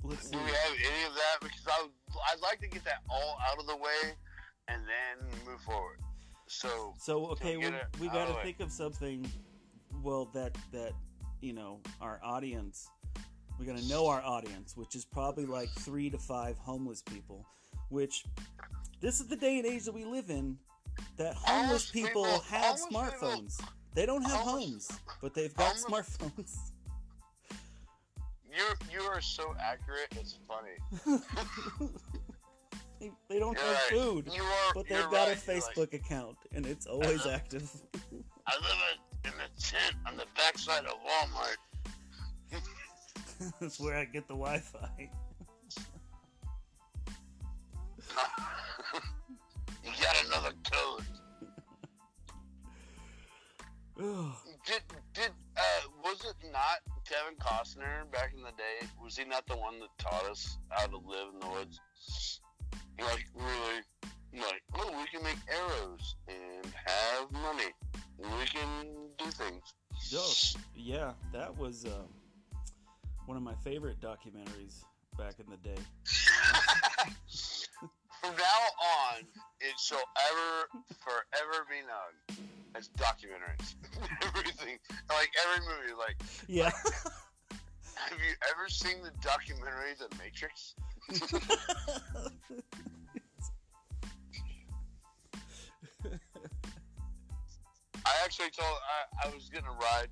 Let's 0.04 0.26
see. 0.26 0.32
do 0.32 0.38
we 0.40 0.52
have 0.52 0.74
any 0.80 1.04
of 1.08 1.16
that? 1.16 1.38
Because 1.42 1.66
I 1.68 1.82
would, 1.84 1.92
I'd 2.34 2.42
like 2.42 2.60
to 2.62 2.68
get 2.68 2.84
that 2.86 3.02
all 3.10 3.38
out 3.50 3.60
of 3.60 3.68
the 3.68 3.76
way 3.76 4.14
and 4.68 4.82
then 4.84 5.30
move 5.46 5.62
forward. 5.62 6.00
So, 6.48 6.94
So 7.00 7.26
okay, 7.32 7.58
we, 7.58 7.66
we 8.00 8.08
got 8.08 8.26
to 8.26 8.32
the 8.32 8.38
way. 8.38 8.44
think 8.44 8.60
of 8.60 8.72
something. 8.72 9.30
Well, 10.04 10.26
that 10.34 10.56
that 10.72 10.92
you 11.42 11.54
know 11.54 11.80
our 12.02 12.20
audience. 12.24 12.90
We 13.60 13.66
got 13.66 13.78
to 13.78 13.88
know 13.88 14.08
our 14.08 14.22
audience, 14.22 14.76
which 14.76 14.96
is 14.96 15.06
probably 15.06 15.46
like 15.46 15.70
three 15.70 16.10
to 16.10 16.18
five 16.18 16.58
homeless 16.58 17.02
people. 17.02 17.46
Which 17.90 18.26
this 19.02 19.20
is 19.20 19.28
the 19.28 19.36
day 19.36 19.58
and 19.58 19.66
age 19.66 19.86
that 19.86 19.94
we 19.94 20.04
live 20.06 20.30
in. 20.30 20.58
That 21.18 21.36
homeless 21.36 21.90
Homeless 21.90 21.92
people, 21.92 22.24
people- 22.26 22.40
have 22.42 22.80
homeless 22.80 22.86
people- 22.86 23.02
smartphones. 23.30 23.62
They 23.94 24.06
don't 24.06 24.22
have 24.24 24.40
homeless- 24.42 24.90
homes, 24.90 25.00
but 25.22 25.34
they've 25.34 25.54
got 25.56 25.76
smartphones. 25.76 26.58
You're, 28.54 28.76
you 29.02 29.02
are 29.08 29.20
so 29.22 29.54
accurate. 29.60 30.08
It's 30.12 30.38
funny. 30.48 31.20
they, 33.00 33.12
they 33.28 33.40
don't 33.40 33.58
You're 33.58 33.66
have 33.66 33.74
right. 33.76 33.90
food, 34.02 34.30
are. 34.30 34.74
but 34.74 34.88
they've 34.88 35.10
got 35.12 35.28
right. 35.28 35.38
a 35.38 35.40
Facebook 35.40 35.78
like, 35.78 35.94
account, 35.94 36.38
and 36.54 36.66
it's 36.66 36.86
always 36.86 37.22
Uh-huh. 37.26 37.32
active. 37.36 37.70
I 38.48 38.56
live 38.56 39.00
in 39.26 39.32
a 39.32 39.60
tent 39.62 39.96
on 40.08 40.16
the 40.16 40.26
backside 40.38 40.86
of 40.86 40.94
Walmart. 40.94 41.58
That's 43.60 43.80
where 43.80 43.96
I 43.98 44.06
get 44.06 44.28
the 44.28 44.34
Wi-Fi. 44.34 44.90
you 49.84 49.92
got 50.02 50.26
another 50.26 50.54
code. 50.72 51.06
Did 54.66 54.82
did 55.14 55.32
uh 55.56 55.88
was 56.04 56.26
it 56.26 56.36
not 56.52 56.82
Kevin 57.08 57.36
Costner 57.40 58.12
back 58.12 58.34
in 58.36 58.42
the 58.42 58.50
day? 58.50 58.88
Was 59.02 59.16
he 59.16 59.24
not 59.26 59.46
the 59.48 59.56
one 59.56 59.80
that 59.80 59.90
taught 60.00 60.26
us 60.26 60.58
how 60.70 60.88
to 60.88 60.98
live 60.98 61.28
in 61.34 61.40
the 61.40 61.48
woods? 61.48 61.80
Like 63.00 63.26
really, 63.36 63.84
like 64.34 64.64
oh 64.74 64.92
we 64.98 65.06
can 65.08 65.24
make 65.24 65.38
arrows 65.48 66.16
and 66.28 66.66
have 66.86 67.32
money. 67.32 67.72
We 68.18 68.46
can 68.46 69.10
do 69.18 69.26
things. 69.32 69.74
Oh, 70.16 70.34
yeah, 70.76 71.14
that 71.32 71.56
was 71.58 71.86
uh, 71.86 72.04
one 73.26 73.38
of 73.38 73.44
my 73.44 73.56
favorite 73.64 74.00
documentaries 74.02 74.84
back 75.18 75.36
in 75.40 75.46
the 75.50 75.58
day. 75.58 75.82
From 78.22 78.36
now 78.36 78.62
on, 79.14 79.24
it 79.60 79.74
shall 79.80 80.04
ever, 80.32 80.68
forever 81.00 81.66
be 81.70 81.82
known 81.82 82.46
as 82.76 82.90
documentaries. 82.98 83.76
Everything, 84.24 84.78
like 85.10 85.30
every 85.46 85.66
movie. 85.66 85.94
Like, 85.98 86.18
Yeah. 86.48 86.72
have 87.96 88.20
you 88.20 88.36
ever 88.52 88.68
seen 88.68 89.02
the 89.04 89.12
documentary 89.22 89.94
The 89.98 90.10
Matrix? 90.18 90.76
I 98.06 98.12
actually 98.24 98.50
told 98.52 98.70
I, 98.70 99.28
I 99.28 99.34
was 99.34 99.50
getting 99.50 99.68
a 99.68 99.72
ride. 99.72 100.10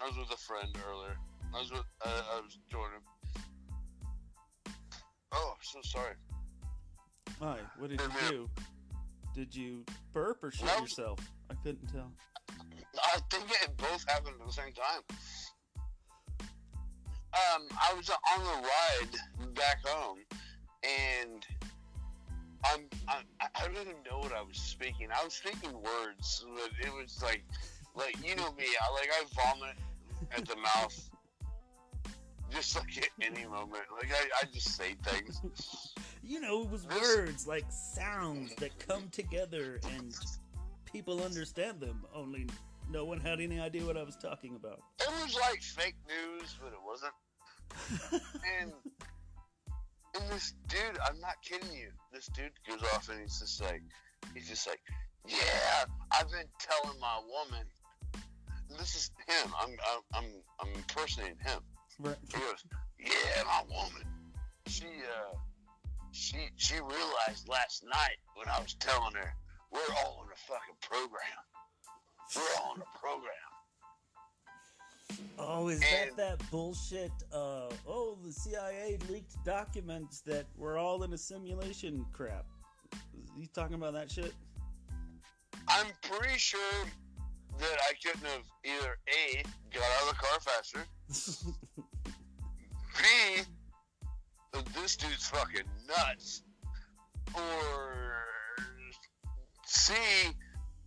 I 0.00 0.06
was 0.06 0.16
with 0.16 0.30
a 0.32 0.36
friend 0.36 0.68
earlier. 0.88 1.16
I 1.54 1.58
uh, 1.60 1.62
I 2.04 2.40
was 2.40 2.58
joining. 2.68 3.00
Oh, 5.32 5.54
so 5.62 5.78
sorry. 5.82 6.14
Hi, 7.40 7.58
what 7.78 7.90
did 7.90 8.00
you 8.00 8.28
do? 8.28 8.50
Did 9.34 9.54
you 9.54 9.84
burp 10.12 10.42
or 10.42 10.50
shit 10.50 10.66
No. 10.66 10.78
yourself? 10.80 11.18
I 11.50 11.54
couldn't 11.62 11.86
tell. 11.92 12.10
I 12.96 13.18
think 13.30 13.50
it 13.50 13.76
both 13.76 14.04
happened 14.08 14.36
at 14.40 14.46
the 14.46 14.52
same 14.52 14.72
time. 14.72 15.02
Um, 16.40 17.66
I 17.72 17.94
was 17.96 18.08
on 18.10 18.44
the 18.44 18.68
ride 18.68 19.54
back 19.54 19.84
home, 19.84 20.18
and 20.84 21.44
I'm, 22.64 22.88
I'm 23.08 23.24
I 23.40 23.64
don't 23.64 23.76
even 23.76 23.96
know 24.08 24.18
what 24.18 24.32
I 24.32 24.42
was 24.42 24.56
speaking. 24.56 25.08
I 25.12 25.24
was 25.24 25.34
speaking 25.34 25.72
words, 25.72 26.46
but 26.54 26.70
it 26.86 26.92
was 26.92 27.20
like, 27.22 27.44
like 27.94 28.16
you 28.24 28.36
know 28.36 28.52
me. 28.52 28.66
I 28.80 28.92
like 28.92 29.10
I 29.10 29.24
vomit 29.34 29.76
at 30.36 30.46
the 30.46 30.56
mouth, 30.56 31.10
just 32.54 32.76
like 32.76 32.96
at 32.98 33.08
any 33.20 33.46
moment. 33.46 33.82
Like 33.96 34.10
I, 34.12 34.42
I 34.42 34.44
just 34.52 34.76
say 34.76 34.94
things. 35.04 35.40
You 36.26 36.40
know, 36.40 36.62
it 36.62 36.70
was 36.70 36.84
This- 36.86 37.02
words 37.02 37.46
like 37.46 37.66
sounds 37.70 38.54
that 38.54 38.70
come 38.78 39.10
together 39.10 39.78
and 39.94 40.14
people 40.90 41.22
understand 41.22 41.80
them. 41.80 42.02
Only 42.14 42.46
no 42.90 43.04
one 43.04 43.20
had 43.20 43.40
any 43.40 43.60
idea 43.60 43.84
what 43.84 43.98
I 43.98 44.02
was 44.04 44.16
talking 44.16 44.56
about. 44.56 44.80
It 45.00 45.08
was 45.22 45.36
like 45.38 45.60
fake 45.60 45.96
news, 46.08 46.56
but 46.62 46.68
it 46.72 46.78
wasn't. 46.82 48.22
and 48.62 48.72
and 50.14 50.30
this 50.32 50.54
dude, 50.68 50.98
I'm 51.06 51.20
not 51.20 51.34
kidding 51.42 51.70
you. 51.76 51.88
This 52.10 52.26
dude 52.28 52.52
goes 52.66 52.80
off 52.94 53.10
and 53.10 53.20
he's 53.20 53.38
just 53.40 53.60
like, 53.62 53.82
he's 54.32 54.48
just 54.48 54.66
like, 54.66 54.80
yeah, 55.28 55.84
I've 56.10 56.30
been 56.30 56.46
telling 56.58 56.98
my 57.00 57.20
woman. 57.28 57.66
And 58.70 58.78
this 58.78 58.94
is 58.94 59.10
him. 59.28 59.52
I'm 59.60 59.70
I'm 59.70 60.00
I'm, 60.24 60.30
I'm 60.58 60.74
impersonating 60.74 61.36
him. 61.44 61.60
Right. 62.00 62.16
He 62.26 62.32
goes, 62.38 62.64
yeah, 62.98 63.42
my 63.44 63.62
woman. 63.68 64.02
She 64.66 64.84
uh, 64.86 65.36
she 66.10 66.48
she 66.56 66.74
realized 66.74 67.48
last 67.48 67.84
night 67.84 68.18
when 68.34 68.48
I 68.48 68.58
was 68.60 68.74
telling 68.74 69.14
her 69.14 69.34
we're 69.70 69.94
all 69.98 70.24
in 70.24 70.30
a 70.32 70.36
fucking 70.48 70.76
program. 70.80 71.44
We're 72.34 72.62
all 72.62 72.74
in 72.74 72.80
a 72.82 72.98
program. 72.98 73.30
Oh, 75.38 75.68
is 75.68 75.80
And- 75.82 76.16
that 76.16 76.38
that 76.38 76.50
bullshit? 76.50 77.12
Uh, 77.32 77.68
oh, 77.86 78.16
the 78.24 78.32
CIA 78.32 78.98
leaked 79.08 79.42
documents 79.44 80.20
that 80.22 80.46
we're 80.56 80.78
all 80.78 81.02
in 81.02 81.12
a 81.12 81.18
simulation 81.18 82.04
crap. 82.12 82.46
You 83.36 83.46
talking 83.54 83.74
about 83.74 83.92
that 83.94 84.10
shit? 84.10 84.32
I'm 85.68 85.86
pretty 86.02 86.38
sure 86.38 86.84
that 87.58 87.78
I 87.88 87.92
couldn't 88.02 88.26
have 88.28 88.42
either 88.64 88.96
A, 89.08 89.42
got 89.72 89.82
out 89.82 90.02
of 90.02 90.08
the 90.08 90.14
car 90.14 90.40
faster, 90.40 90.86
B, 92.96 93.42
this 94.74 94.96
dude's 94.96 95.26
fucking 95.28 95.64
nuts, 95.88 96.42
or 97.34 98.14
C, 99.66 99.94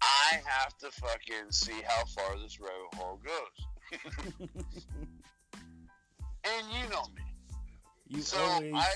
I 0.02 0.40
have 0.46 0.78
to 0.80 0.92
fucking 0.92 1.52
see 1.52 1.82
how 1.86 2.04
far 2.06 2.38
this 2.40 2.60
rabbit 2.60 2.94
hole 2.96 3.20
goes. 3.24 4.62
And 6.44 6.66
you 6.72 6.90
know 6.90 7.04
me. 7.14 7.24
you 8.08 8.22
So 8.22 8.38
always 8.40 8.74
I, 8.74 8.88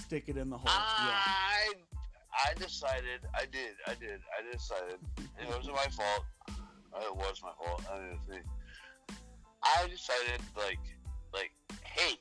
stick 0.00 0.24
it 0.26 0.36
in 0.36 0.50
the 0.50 0.58
hole. 0.58 0.66
yeah. 0.66 0.74
I, 0.74 1.72
I 2.50 2.54
decided, 2.54 3.20
I 3.34 3.42
did, 3.46 3.76
I 3.86 3.94
did, 3.94 4.20
I 4.36 4.52
decided, 4.52 4.98
it 5.40 5.46
wasn't 5.48 5.76
my 5.76 5.86
fault. 5.92 6.24
Uh, 6.50 7.00
It 7.06 7.14
was 7.16 7.40
my 7.42 7.52
fault. 7.56 7.84
I 7.92 7.98
didn't 7.98 8.20
think. 8.28 8.42
I 9.62 9.86
decided, 9.88 10.40
like, 10.56 10.80
like, 11.32 11.52
hey, 11.84 12.16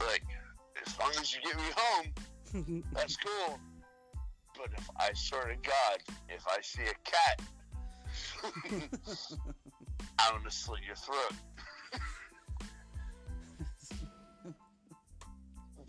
like, 0.00 0.22
as 0.86 0.98
long 0.98 1.10
as 1.20 1.34
you 1.34 1.40
get 1.42 1.56
me 1.56 1.62
home, 1.74 2.84
that's 2.92 3.16
cool. 3.16 3.58
But 4.56 4.68
if 4.76 4.88
I 4.96 5.10
swear 5.14 5.48
to 5.48 5.56
God, 5.56 5.98
if 6.28 6.44
I 6.46 6.60
see 6.62 6.82
a 6.82 6.94
cat, 7.04 7.42
I'm 10.18 10.36
gonna 10.38 10.50
slit 10.50 10.80
your 10.86 10.96
throat. 10.96 11.32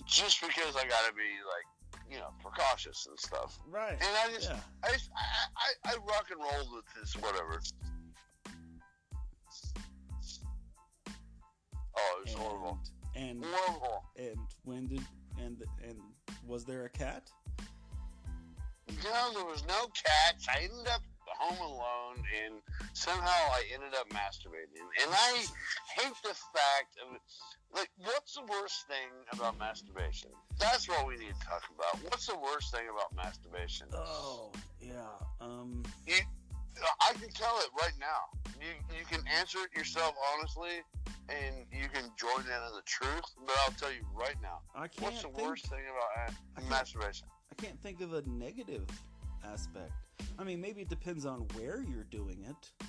Just 0.05 0.41
because 0.41 0.75
I 0.75 0.83
gotta 0.87 1.13
be 1.13 1.29
like, 1.45 1.65
you 2.09 2.17
know, 2.17 2.29
precautious 2.41 3.07
and 3.07 3.19
stuff. 3.19 3.59
right. 3.69 3.91
And 3.93 4.01
I 4.01 4.33
just, 4.33 4.49
Yeah. 4.49 4.59
I, 4.83 4.91
just 4.91 5.09
I, 5.15 5.89
I, 5.89 5.93
I 5.93 5.95
rock 5.97 6.27
and 6.31 6.39
roll 6.39 6.75
with 6.75 6.85
this, 6.99 7.15
whatever. 7.15 7.59
Oh, 11.97 12.19
it 12.19 12.25
was 12.25 12.33
horrible. 12.33 12.79
And 13.15 13.45
and 14.17 14.37
when 14.63 14.87
did 14.87 15.01
and 15.43 15.63
and 15.83 15.97
was 16.45 16.65
there 16.65 16.85
a 16.85 16.89
cat? 16.89 17.29
No, 19.03 19.33
there 19.33 19.45
was 19.45 19.63
no 19.67 19.87
cats. 19.93 20.47
I 20.49 20.63
ended 20.63 20.87
up 20.93 21.01
home 21.37 21.59
alone, 21.59 22.23
and 22.45 22.55
somehow 22.93 23.27
I 23.27 23.63
ended 23.73 23.93
up 23.99 24.09
masturbating. 24.09 24.85
And 25.01 25.11
I 25.11 25.45
hate 25.95 26.13
the 26.23 26.33
fact 26.33 26.95
of, 27.03 27.17
like, 27.73 27.89
what's 27.97 28.35
the 28.35 28.43
worst 28.43 28.87
thing 28.87 29.09
about 29.33 29.57
masturbation? 29.57 30.29
That's 30.59 30.87
what 30.87 31.07
we 31.07 31.17
need 31.17 31.33
to 31.39 31.45
talk 31.45 31.63
about. 31.73 32.03
What's 32.09 32.27
the 32.27 32.37
worst 32.37 32.73
thing 32.73 32.85
about 32.89 33.15
masturbation? 33.15 33.87
Oh, 33.93 34.51
yeah. 34.81 34.91
Um. 35.41 35.83
I 36.99 37.13
can 37.13 37.29
tell 37.29 37.57
it 37.59 37.69
right 37.79 37.95
now. 37.99 38.27
You 38.59 38.67
you 38.97 39.05
can 39.05 39.25
answer 39.39 39.59
it 39.59 39.77
yourself 39.77 40.13
honestly, 40.33 40.83
and 41.29 41.55
you 41.71 41.87
can 41.93 42.09
join 42.17 42.45
in 42.45 42.53
on 42.53 42.73
the 42.75 42.83
truth. 42.85 43.23
But 43.45 43.55
I'll 43.65 43.73
tell 43.73 43.91
you 43.91 44.05
right 44.13 44.35
now, 44.41 44.59
I 44.75 44.87
can't 44.87 45.01
what's 45.03 45.21
the 45.21 45.29
think, 45.29 45.47
worst 45.47 45.67
thing 45.67 45.81
about 45.89 46.33
I 46.57 46.61
uh, 46.61 46.69
masturbation? 46.69 47.27
I 47.51 47.61
can't 47.61 47.81
think 47.81 48.01
of 48.01 48.13
a 48.13 48.21
negative 48.27 48.85
aspect. 49.43 49.91
I 50.37 50.43
mean, 50.43 50.61
maybe 50.61 50.81
it 50.81 50.89
depends 50.89 51.25
on 51.25 51.47
where 51.55 51.83
you're 51.87 52.07
doing 52.09 52.45
it. 52.47 52.87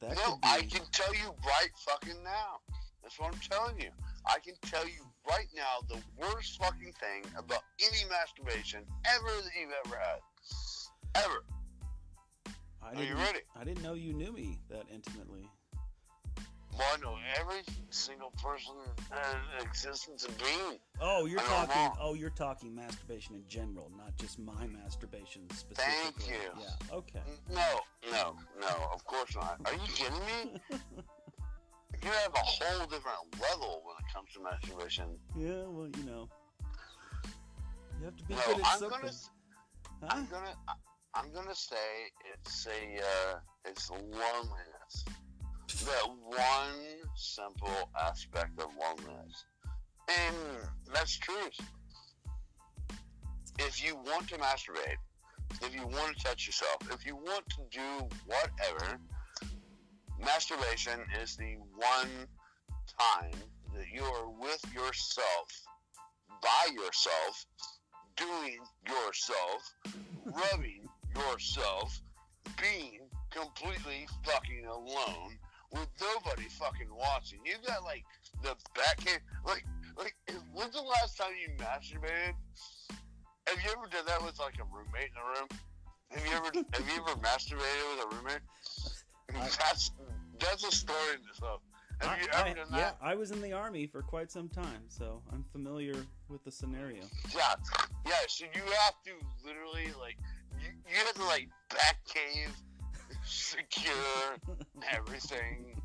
That 0.00 0.16
no, 0.16 0.36
be. 0.36 0.40
I 0.44 0.60
can 0.60 0.82
tell 0.92 1.14
you 1.14 1.34
right 1.44 1.70
fucking 1.86 2.22
now. 2.22 2.60
That's 3.02 3.18
what 3.18 3.32
I'm 3.32 3.40
telling 3.40 3.80
you. 3.80 3.90
I 4.26 4.38
can 4.40 4.54
tell 4.62 4.84
you 4.84 5.06
right 5.28 5.46
now 5.54 5.86
the 5.88 5.98
worst 6.18 6.58
fucking 6.58 6.92
thing 7.00 7.22
about 7.38 7.62
any 7.80 8.04
masturbation 8.10 8.82
ever 9.14 9.42
that 9.42 9.50
you've 9.58 9.70
ever 9.86 9.96
had. 9.96 11.22
Ever. 11.24 11.44
I 12.82 13.00
Are 13.00 13.04
you 13.04 13.14
ready? 13.14 13.40
I 13.58 13.64
didn't 13.64 13.82
know 13.82 13.94
you 13.94 14.12
knew 14.12 14.32
me 14.32 14.58
that 14.70 14.84
intimately. 14.92 15.48
I 16.78 17.18
every 17.40 17.62
single 17.90 18.32
person 18.42 18.74
in 19.12 19.66
existence 19.66 20.26
being. 20.38 20.78
Oh, 21.00 21.26
you're 21.26 21.40
talking. 21.40 21.90
Oh, 22.00 22.14
you're 22.14 22.30
talking 22.30 22.74
masturbation 22.74 23.34
in 23.34 23.44
general, 23.48 23.90
not 23.96 24.16
just 24.16 24.38
my 24.38 24.66
masturbation 24.66 25.48
specifically. 25.50 26.24
Thank 26.26 26.28
you. 26.28 26.60
Yeah. 26.60 26.96
Okay. 26.96 27.22
No, 27.50 27.80
no, 28.10 28.36
no, 28.60 28.68
of 28.94 29.04
course 29.04 29.34
not. 29.34 29.60
Are 29.66 29.72
you 29.72 29.80
kidding 29.94 30.18
me? 30.20 30.60
You 32.02 32.10
have 32.12 32.34
a 32.34 32.38
whole 32.38 32.86
different 32.86 33.16
level 33.40 33.82
when 33.84 33.96
it 33.98 34.14
comes 34.14 34.30
to 34.34 34.40
masturbation. 34.42 35.18
Yeah. 35.34 35.64
Well, 35.66 35.88
you 35.96 36.04
know, 36.04 36.28
you 37.98 38.04
have 38.04 38.16
to 38.16 38.24
be 38.24 38.34
No, 38.34 38.40
good 38.46 38.58
at 38.60 38.66
I'm 38.66 38.78
something. 38.78 39.00
gonna, 39.00 39.12
Huh? 40.02 40.08
I'm 40.10 40.26
gonna, 40.26 40.54
I'm 41.14 41.32
gonna 41.32 41.54
say 41.54 41.76
it's 42.32 42.66
a, 42.66 43.00
uh, 43.00 43.38
it's 43.64 43.90
loneliness. 43.90 45.04
That 45.68 46.08
one 46.24 47.10
simple 47.16 47.90
aspect 48.00 48.60
of 48.60 48.70
loneliness. 48.80 49.44
And 50.08 50.36
that's 50.92 51.18
truth. 51.18 51.58
If 53.58 53.82
you 53.82 53.96
want 53.96 54.28
to 54.28 54.36
masturbate, 54.36 54.96
if 55.62 55.74
you 55.74 55.86
want 55.86 56.16
to 56.16 56.24
touch 56.24 56.46
yourself, 56.46 56.76
if 56.92 57.06
you 57.06 57.16
want 57.16 57.44
to 57.50 57.62
do 57.70 58.08
whatever, 58.26 59.00
masturbation 60.22 61.00
is 61.20 61.36
the 61.36 61.56
one 61.74 62.28
time 62.98 63.32
that 63.74 63.86
you 63.92 64.02
are 64.02 64.28
with 64.28 64.62
yourself, 64.74 65.48
by 66.42 66.72
yourself, 66.72 67.46
doing 68.16 68.58
yourself, 68.86 69.74
rubbing 70.24 70.86
yourself, 71.14 72.00
being 72.60 73.00
completely 73.30 74.06
fucking 74.24 74.66
alone 74.66 75.38
with 75.78 75.88
nobody 76.00 76.48
fucking 76.48 76.88
watching. 76.94 77.38
You 77.44 77.54
got 77.66 77.82
like 77.84 78.04
the 78.42 78.54
back 78.74 78.96
cam, 79.04 79.20
like, 79.44 79.64
like, 79.98 80.14
when's 80.54 80.74
the 80.74 80.82
last 80.82 81.16
time 81.18 81.32
you 81.40 81.50
masturbated? 81.56 82.34
Have 83.46 83.58
you 83.64 83.70
ever 83.76 83.86
done 83.90 84.04
that 84.06 84.22
with 84.24 84.38
like 84.40 84.54
a 84.58 84.64
roommate 84.74 85.10
in 85.10 85.16
the 85.16 85.40
room? 85.40 85.48
Have 86.10 86.26
you 86.26 86.36
ever, 86.36 86.66
have 86.72 86.88
you 86.94 87.02
ever 87.02 87.20
masturbated 87.20 87.84
with 87.96 88.04
a 88.12 88.16
roommate? 88.16 88.42
That's 89.58 89.90
that's 90.38 90.64
a 90.64 90.70
story 90.70 90.98
in 91.14 91.28
itself. 91.28 91.62
Have 92.00 92.10
I- 92.10 92.20
you 92.20 92.28
ever 92.32 92.48
I- 92.48 92.52
done 92.52 92.66
yeah. 92.74 92.90
I 93.02 93.14
was 93.14 93.30
in 93.32 93.40
the 93.40 93.52
army 93.52 93.86
for 93.86 94.02
quite 94.02 94.30
some 94.30 94.48
time, 94.48 94.82
so 94.88 95.22
I'm 95.32 95.44
familiar 95.50 95.94
with 96.28 96.44
the 96.44 96.50
scenario. 96.52 97.02
Yeah, 97.34 97.54
yeah. 98.06 98.12
So 98.28 98.44
you 98.54 98.60
have 98.84 98.94
to 99.06 99.12
literally 99.44 99.88
like 99.98 100.16
you, 100.60 100.68
you 100.88 100.96
have 100.96 101.14
to 101.14 101.24
like 101.24 101.48
back 101.70 101.98
cave, 102.06 102.50
secure 103.24 104.36
everything. 104.92 105.80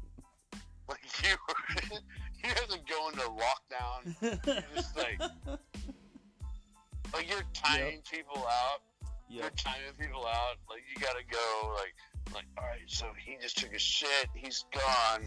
Like 0.90 1.00
you, 1.24 1.36
were, 1.48 2.00
you 2.44 2.50
have 2.50 2.68
to 2.68 2.80
go 2.90 3.10
into 3.10 3.22
lockdown. 3.22 4.46
Just 4.76 4.98
like 4.98 5.22
like 7.14 7.30
you're 7.30 7.44
timing 7.54 8.02
people 8.12 8.38
out. 8.38 8.82
You're 9.30 9.44
yep. 9.44 9.56
timing 9.56 9.94
people 10.00 10.26
out. 10.26 10.58
Like 10.70 10.82
you 10.94 11.02
gotta 11.02 11.24
go. 11.30 11.74
Like 11.76 11.96
like 12.34 12.46
all 12.58 12.66
right. 12.66 12.82
So 12.88 13.08
he 13.18 13.38
just 13.42 13.58
took 13.58 13.74
a 13.74 13.80
shit. 13.80 14.28
He's 14.34 14.66
gone. 14.72 15.22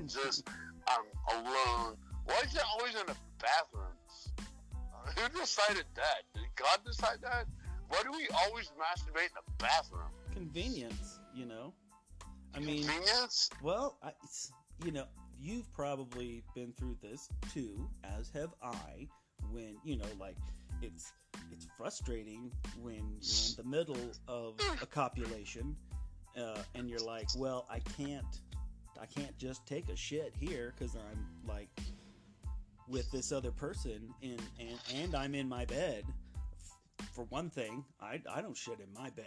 He's 0.00 0.14
just 0.14 0.48
I'm 0.88 1.36
alone. 1.36 1.96
Why 2.24 2.40
is 2.44 2.52
that 2.52 2.64
always 2.78 2.94
in 2.94 3.06
the 3.06 3.16
bathroom? 3.40 3.94
Uh, 4.38 5.10
who 5.16 5.38
decided 5.38 5.84
that? 5.94 6.22
Did 6.34 6.44
God 6.56 6.78
decide 6.86 7.18
that? 7.22 7.46
Why 7.88 8.02
do 8.02 8.12
we 8.12 8.28
always 8.46 8.70
masturbate 8.78 9.26
in 9.26 9.42
the 9.46 9.52
bathroom? 9.58 10.10
Convenience, 10.32 11.19
you 11.34 11.46
know. 11.46 11.72
I 12.54 12.58
mean, 12.58 12.86
well, 13.62 13.98
I, 14.02 14.10
it's, 14.24 14.52
you 14.84 14.92
know, 14.92 15.04
you've 15.38 15.72
probably 15.72 16.42
been 16.54 16.72
through 16.72 16.96
this 17.02 17.28
too, 17.52 17.88
as 18.04 18.30
have 18.30 18.50
I. 18.62 19.08
When 19.50 19.76
you 19.84 19.96
know, 19.96 20.06
like, 20.18 20.36
it's 20.82 21.12
it's 21.52 21.66
frustrating 21.76 22.52
when 22.80 22.94
you're 22.94 23.02
in 23.02 23.56
the 23.56 23.64
middle 23.64 24.12
of 24.28 24.54
a 24.82 24.86
copulation, 24.86 25.76
uh, 26.36 26.58
and 26.74 26.88
you're 26.88 26.98
like, 27.00 27.28
well, 27.36 27.66
I 27.70 27.78
can't, 27.96 28.40
I 29.00 29.06
can't 29.06 29.36
just 29.38 29.66
take 29.66 29.88
a 29.88 29.96
shit 29.96 30.34
here 30.38 30.74
because 30.76 30.94
I'm 30.96 31.26
like 31.46 31.68
with 32.88 33.10
this 33.12 33.32
other 33.32 33.52
person, 33.52 34.12
and 34.22 34.42
and 34.58 34.78
and 34.94 35.14
I'm 35.14 35.34
in 35.34 35.48
my 35.48 35.64
bed. 35.64 36.04
For 37.12 37.24
one 37.24 37.48
thing, 37.48 37.84
I 38.00 38.20
I 38.30 38.42
don't 38.42 38.56
shit 38.56 38.78
in 38.80 38.92
my 38.92 39.10
bed 39.10 39.26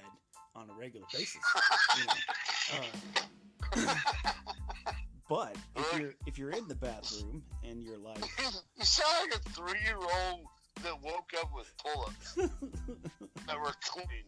on 0.55 0.69
a 0.69 0.73
regular 0.79 1.05
basis. 1.11 1.41
You 1.99 2.79
know? 2.79 3.87
Uh, 3.87 3.93
but 5.29 5.55
if 5.75 5.99
you're 5.99 6.13
if 6.25 6.37
you're 6.39 6.49
in 6.51 6.67
the 6.67 6.75
bathroom 6.75 7.43
and 7.63 7.83
you're 7.83 7.99
like, 7.99 8.17
you 8.77 8.85
sound 8.85 9.29
like 9.29 9.39
a 9.39 9.49
three-year-old 9.49 10.45
that 10.81 11.01
woke 11.03 11.31
up 11.39 11.51
with 11.53 11.71
pull-ups 11.77 12.33
that 13.47 13.59
were 13.59 13.73
clean. 13.83 14.25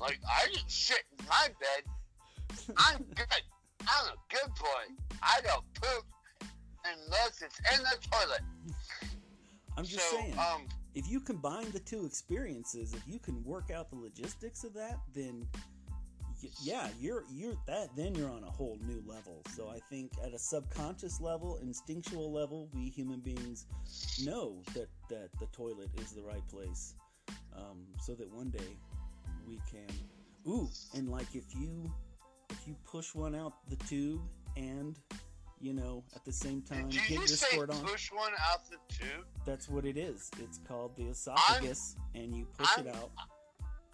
Like 0.00 0.18
I 0.28 0.46
didn't 0.46 0.70
shit 0.70 1.02
in 1.18 1.26
my 1.26 1.48
bed. 1.60 2.74
I'm 2.76 3.04
good. 3.14 3.42
I'm 3.82 4.06
a 4.08 4.34
good 4.34 4.54
boy. 4.58 5.18
I 5.22 5.40
don't 5.42 5.64
poop 5.74 6.04
unless 6.84 7.42
it's 7.42 7.60
in 7.72 7.82
the 7.82 7.96
toilet. 8.10 8.40
I'm 9.76 9.84
just 9.84 10.08
so, 10.10 10.16
saying, 10.16 10.38
um, 10.38 10.66
if 10.94 11.08
you 11.08 11.20
combine 11.20 11.70
the 11.72 11.80
two 11.80 12.06
experiences, 12.06 12.94
if 12.94 13.02
you 13.06 13.18
can 13.18 13.42
work 13.44 13.70
out 13.70 13.90
the 13.90 13.96
logistics 13.96 14.64
of 14.64 14.74
that, 14.74 14.98
then 15.14 15.46
yeah, 16.62 16.88
you're 17.00 17.24
you're 17.30 17.56
that 17.66 17.88
then 17.96 18.14
you're 18.14 18.30
on 18.30 18.44
a 18.44 18.50
whole 18.50 18.78
new 18.86 19.02
level. 19.06 19.42
So 19.56 19.68
I 19.68 19.80
think 19.90 20.12
at 20.24 20.34
a 20.34 20.38
subconscious 20.38 21.20
level, 21.20 21.58
instinctual 21.62 22.32
level, 22.32 22.68
we 22.74 22.88
human 22.88 23.20
beings 23.20 23.66
know 24.22 24.62
that 24.74 24.88
that 25.08 25.30
the 25.40 25.46
toilet 25.52 25.90
is 26.00 26.12
the 26.12 26.22
right 26.22 26.46
place, 26.48 26.94
um, 27.56 27.86
so 28.00 28.14
that 28.14 28.30
one 28.30 28.50
day 28.50 28.76
we 29.48 29.58
can. 29.70 29.94
Ooh, 30.46 30.68
and 30.94 31.08
like 31.08 31.34
if 31.34 31.44
you 31.58 31.90
if 32.50 32.68
you 32.68 32.76
push 32.84 33.14
one 33.14 33.34
out 33.34 33.54
the 33.68 33.76
tube 33.76 34.20
and 34.56 34.98
you 35.60 35.72
know 35.72 36.02
at 36.14 36.24
the 36.24 36.32
same 36.32 36.60
time 36.62 36.88
did 36.88 37.00
get 37.08 37.10
you 37.10 37.26
say 37.26 37.58
on. 37.58 37.66
push 37.84 38.10
one 38.12 38.32
out 38.50 38.68
the 38.70 38.76
tube? 38.94 39.24
That's 39.46 39.68
what 39.68 39.84
it 39.84 39.96
is. 39.96 40.30
It's 40.42 40.58
called 40.66 40.96
the 40.96 41.04
esophagus, 41.04 41.96
and 42.14 42.34
you 42.34 42.46
push 42.58 42.68
it 42.78 42.86
I'm- 42.86 42.96
out. 42.96 43.10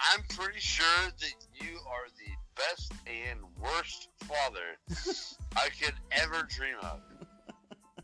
I'm 0.02 0.22
pretty 0.30 0.60
sure 0.60 0.86
that 1.18 1.34
you 1.62 1.76
are 1.86 2.06
the 2.18 2.32
best 2.56 2.92
and 3.06 3.38
worst 3.62 4.08
father 4.20 4.78
I 5.56 5.68
could 5.68 5.92
ever 6.12 6.46
dream 6.48 6.76
of. 6.82 7.00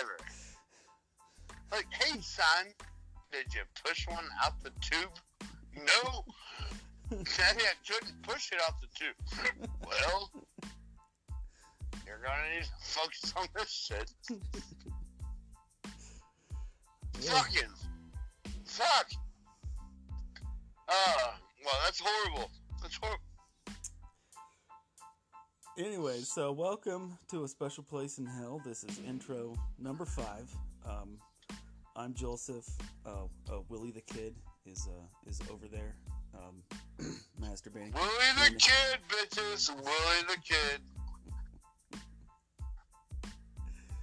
Ever. 0.00 0.16
Like, 1.72 1.86
hey 1.92 2.20
son, 2.20 2.66
did 3.32 3.46
you 3.54 3.62
push 3.84 4.06
one 4.08 4.24
out 4.44 4.62
the 4.62 4.70
tube? 4.80 5.10
No. 5.76 6.24
Daddy, 7.10 7.62
I 7.64 7.74
couldn't 7.90 8.20
push 8.22 8.50
it 8.52 8.58
out 8.66 8.74
the 8.80 8.88
tube. 8.98 9.68
well, 9.86 10.30
you're 12.16 12.28
gonna 12.28 12.54
need 12.54 12.64
to 12.64 12.70
focus 12.80 13.32
on 13.36 13.46
this 13.54 13.70
shit. 13.70 14.10
Yeah. 17.22 17.30
Fucking 17.30 17.70
fuck. 18.66 19.10
Uh, 20.86 21.32
well, 21.64 21.74
that's 21.82 21.98
horrible. 22.04 22.50
That's 22.82 22.98
horrible. 23.00 23.22
Anyway, 25.78 26.20
so 26.20 26.52
welcome 26.52 27.16
to 27.30 27.44
a 27.44 27.48
special 27.48 27.84
place 27.84 28.18
in 28.18 28.26
hell. 28.26 28.60
This 28.66 28.84
is 28.84 29.00
intro 29.08 29.54
number 29.78 30.04
five. 30.04 30.54
Um, 30.86 31.16
I'm 31.96 32.12
Joseph. 32.12 32.68
Uh, 33.06 33.24
uh, 33.50 33.60
Willy 33.70 33.92
the 33.92 34.02
kid 34.02 34.34
is 34.66 34.86
uh, 34.86 35.30
is 35.30 35.40
over 35.50 35.66
there 35.68 35.96
um, 36.34 36.62
masturbating. 37.40 37.94
Willy 37.94 38.50
the 38.50 38.54
Kid, 38.56 38.98
bitches. 39.08 39.74
Willy 39.74 40.22
the 40.28 40.36
Kid. 40.42 40.80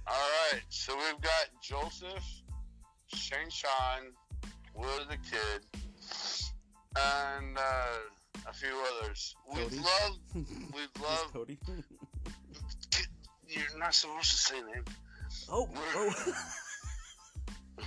Alright, 0.06 0.62
so 0.68 0.94
we've 0.96 1.20
got 1.22 1.46
Joseph, 1.62 2.24
Shane 3.14 3.48
Sean, 3.48 4.12
Willy 4.74 5.04
the 5.08 5.16
Kid, 5.16 5.64
and 6.96 7.56
uh, 7.56 8.48
a 8.48 8.52
few 8.52 8.74
others. 9.00 9.34
We'd 9.54 9.62
Cody? 9.64 9.76
love, 9.78 10.18
we'd 10.74 11.02
love, 11.02 11.32
Cody. 11.32 11.58
you're 13.48 13.78
not 13.78 13.94
supposed 13.94 14.30
to 14.30 14.36
say 14.36 14.60
name. 14.60 14.84
oh, 15.50 15.68
oh. 15.96 16.34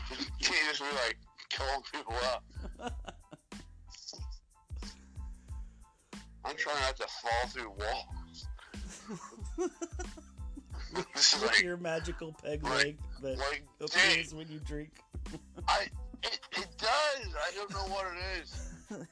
You 0.10 0.26
can't 0.42 0.70
just 0.70 0.82
be 0.82 0.86
like 1.06 1.18
calling 1.54 1.84
people 1.92 2.14
out. 2.26 2.44
I'm 6.46 6.56
trying 6.56 6.80
not 6.82 6.98
to 6.98 7.08
fall 7.08 7.48
through 7.50 7.72
walls. 7.72 8.48
this 11.16 11.34
is 11.34 11.42
With 11.42 11.52
like, 11.52 11.64
your 11.64 11.78
magical 11.78 12.34
peg 12.44 12.64
like- 12.64 12.74
leg 12.84 12.98
that 13.22 13.38
like, 13.38 13.64
appears 13.82 14.34
when 14.34 14.48
you 14.50 14.60
drink. 14.60 14.92
I, 15.68 15.88
it, 16.24 16.40
it 16.58 16.68
does. 16.78 17.34
I 17.36 17.52
don't 17.56 17.72
know 17.72 17.94
what 17.94 18.06
it 18.08 18.42
is. 18.42 18.74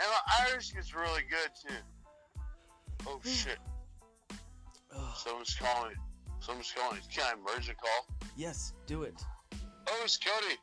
And 0.00 0.08
my 0.08 0.48
Irish 0.52 0.72
gets 0.72 0.94
really 0.94 1.22
good 1.28 1.50
too. 1.60 1.74
Oh 3.06 3.20
shit! 3.24 3.58
Someone's 5.16 5.56
calling. 5.56 5.96
Someone's 6.40 6.72
calling. 6.76 7.00
Can 7.12 7.24
I 7.26 7.52
merge 7.52 7.68
a 7.68 7.74
call? 7.74 8.06
yes, 8.36 8.74
do 8.86 9.02
it. 9.02 9.20
Oh, 9.88 10.00
it's 10.04 10.16
Cody. 10.16 10.54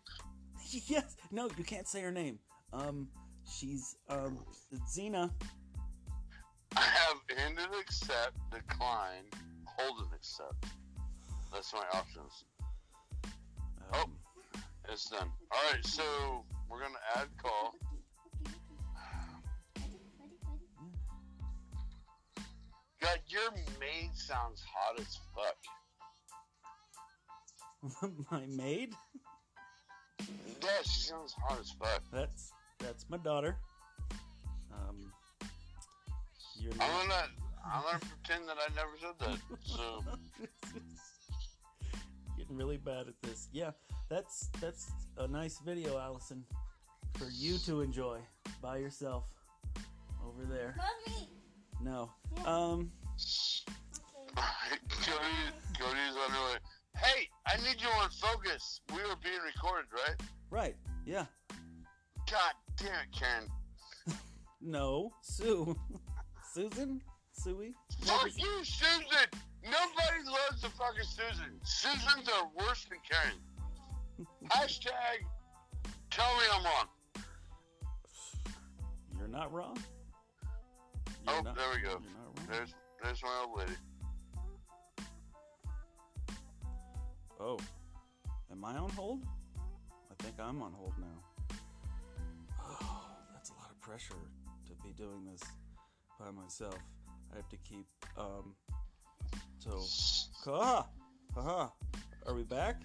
yes. 0.88 1.18
No, 1.32 1.50
you 1.58 1.66
can't 1.66 1.88
say 1.88 2.02
her 2.02 2.12
name. 2.14 2.40
Um, 2.72 3.10
she's 3.46 3.98
um 4.08 4.40
Xena. 4.90 5.30
I 6.78 6.82
have 6.82 7.18
ended 7.46 7.68
accept, 7.80 8.38
decline, 8.52 9.24
hold 9.78 10.00
and 10.00 10.14
accept. 10.14 10.66
That's 11.54 11.74
my 11.74 11.86
options. 11.98 12.46
Oh. 13.94 14.04
Um, 14.04 14.12
It's 14.90 15.10
done. 15.10 15.30
All 15.52 15.72
right, 15.72 15.86
so 15.86 16.04
we're 16.70 16.80
gonna 16.82 16.96
add 17.16 17.28
call. 17.42 17.76
God, 23.02 23.20
your 23.28 23.52
maid 23.80 24.12
sounds 24.16 24.64
hot 24.74 25.00
as 25.00 25.20
fuck. 25.36 25.58
my 28.32 28.46
maid. 28.48 28.94
Yeah, 30.20 30.82
she 30.84 31.02
sounds 31.02 31.34
hot 31.34 31.60
as 31.60 31.72
fuck. 31.72 32.02
That's 32.12 32.52
that's 32.80 33.06
my 33.10 33.18
daughter. 33.18 33.58
Um, 34.74 35.12
you're 36.60 36.74
I'm 36.80 37.08
gonna, 37.08 37.28
I'm 37.66 37.82
gonna 37.84 38.00
pretend 38.00 38.48
that 38.48 38.58
I 38.58 38.70
never 38.76 38.98
said 39.00 39.18
that. 39.20 39.38
So, 39.66 40.04
Getting 42.38 42.58
really 42.58 42.78
bad 42.78 43.08
at 43.08 43.22
this. 43.24 43.50
Yeah, 43.52 43.72
that's 44.10 44.50
that's 44.62 44.92
a 45.18 45.28
nice 45.28 45.60
video, 45.60 45.98
Allison, 45.98 46.44
for 47.14 47.28
you 47.34 47.58
to 47.60 47.82
enjoy 47.82 48.20
by 48.62 48.78
yourself 48.78 49.32
over 50.26 50.46
there. 50.46 50.76
Mommy. 50.78 51.30
No. 51.82 52.12
Yeah. 52.38 52.44
Um. 52.46 52.92
Cody, 54.36 55.20
Cody's 55.80 56.16
on 56.24 56.32
her 56.32 56.54
way. 56.54 56.60
Hey, 56.98 57.30
I 57.48 57.58
need 57.58 57.82
you 57.82 57.90
on 58.02 58.10
focus. 58.10 58.82
We 58.90 59.02
were 59.02 59.16
being 59.24 59.40
recorded, 59.46 59.88
right? 59.94 60.16
Right. 60.50 60.76
Yeah. 61.06 61.26
God 62.30 62.54
damn 62.78 62.88
it, 62.88 63.12
Karen. 63.18 63.48
No. 64.62 65.12
Sue. 65.22 65.76
Susan. 66.54 67.02
Suey. 67.38 67.74
Fuck 68.02 68.32
you, 68.38 68.64
Susan. 68.64 69.28
Nobody 69.64 70.24
loves 70.26 70.62
the 70.62 70.70
fucking 70.70 71.04
Susan. 71.04 71.60
Susans 71.64 72.30
are 72.30 72.50
worse 72.58 72.86
than 72.90 73.00
Karen. 73.10 73.40
Hashtag. 74.50 75.26
Tell 76.10 76.34
me 76.38 76.44
I'm 76.54 76.64
wrong. 76.64 76.88
You're 79.18 79.28
not 79.28 79.52
wrong. 79.52 79.78
Oh, 81.28 81.42
not- 81.42 81.56
there 81.56 81.66
we 81.76 81.82
go. 81.82 81.90
You're. 81.90 82.58
There's, 82.58 82.76
there's 83.04 83.24
my 83.24 83.44
old 83.46 83.60
lady. 83.60 83.72
Oh, 87.40 87.58
am 88.52 88.64
I 88.64 88.76
on 88.78 88.90
hold? 88.92 89.24
I 89.58 90.24
think 90.24 90.36
I'm 90.40 90.62
on 90.62 90.74
hold 90.74 90.94
now. 91.00 91.58
Oh, 92.62 93.08
that's 93.34 93.50
a 93.50 93.54
lot 93.54 93.70
of 93.72 93.82
pressure 93.82 94.14
to 94.68 94.74
be 94.88 94.94
doing 94.94 95.26
this 95.30 95.42
by 96.20 96.32
myself. 96.32 96.78
I 97.36 97.40
have 97.40 97.50
to 97.50 97.58
keep, 97.58 97.86
um, 98.18 98.56
so, 99.60 99.82
haha, 100.46 100.84
haha, 101.36 101.68
are 102.26 102.34
we 102.34 102.44
back? 102.44 102.78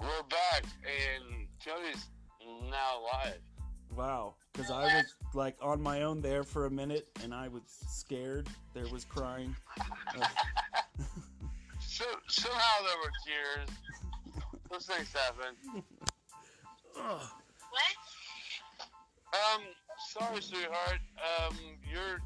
We're 0.00 0.22
back, 0.30 0.64
and 0.82 1.46
Cody's 1.62 2.06
now 2.70 3.02
live. 3.12 3.40
Wow, 3.94 4.36
because 4.50 4.70
I 4.70 4.84
was 4.84 5.04
like 5.34 5.56
on 5.60 5.82
my 5.82 6.02
own 6.02 6.22
there 6.22 6.42
for 6.42 6.64
a 6.64 6.70
minute 6.70 7.10
and 7.22 7.34
I 7.34 7.48
was 7.48 7.62
scared. 7.68 8.48
There 8.72 8.86
was 8.90 9.04
crying. 9.04 9.54
Uh, 10.18 10.26
So, 11.86 12.04
somehow 12.26 12.82
there 12.82 12.96
were 12.96 13.12
tears. 13.24 13.68
Those 14.70 14.86
things 14.86 15.12
happen. 15.12 15.82
ugh. 17.00 17.20
Um, 19.32 19.62
sorry, 20.10 20.42
sweetheart. 20.42 20.98
Um, 21.22 21.56
you're 21.88 22.18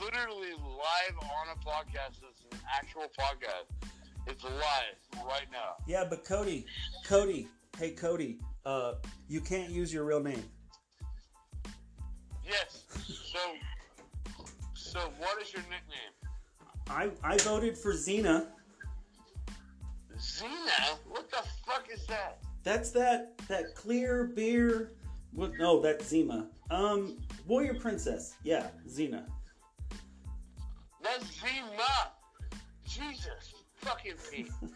literally 0.00 0.52
live 0.52 1.16
on 1.22 1.48
a 1.52 1.58
podcast. 1.64 2.20
It's 2.28 2.42
an 2.52 2.58
actual 2.74 3.10
podcast. 3.18 3.88
It's 4.26 4.42
live 4.42 5.26
right 5.26 5.46
now. 5.52 5.76
Yeah, 5.86 6.04
but 6.08 6.24
Cody, 6.24 6.66
Cody, 7.06 7.48
hey 7.78 7.90
Cody, 7.90 8.38
uh, 8.64 8.94
you 9.28 9.40
can't 9.40 9.70
use 9.70 9.92
your 9.92 10.04
real 10.04 10.22
name. 10.22 10.44
Yes. 12.46 12.84
So, 13.32 13.38
so 14.74 15.00
what 15.18 15.40
is 15.42 15.52
your 15.52 15.62
nickname? 15.62 16.14
I 16.88 17.10
I 17.22 17.38
voted 17.38 17.76
for 17.76 17.92
Xena. 17.92 18.46
Xena? 20.16 20.96
What 21.08 21.30
the 21.30 21.42
fuck 21.66 21.86
is 21.92 22.06
that? 22.06 22.38
That's 22.62 22.90
that 22.92 23.36
that 23.48 23.74
clear 23.74 24.24
beer. 24.24 24.92
What? 25.32 25.52
No, 25.58 25.80
that's 25.80 26.06
Zima. 26.06 26.46
Um, 26.70 27.18
warrior 27.46 27.74
princess. 27.74 28.34
Yeah, 28.44 28.68
Xena. 28.88 29.24
That's 31.14 31.30
Zima. 31.40 32.12
Jesus 32.86 33.54
fucking 33.76 34.14
Pete. 34.30 34.50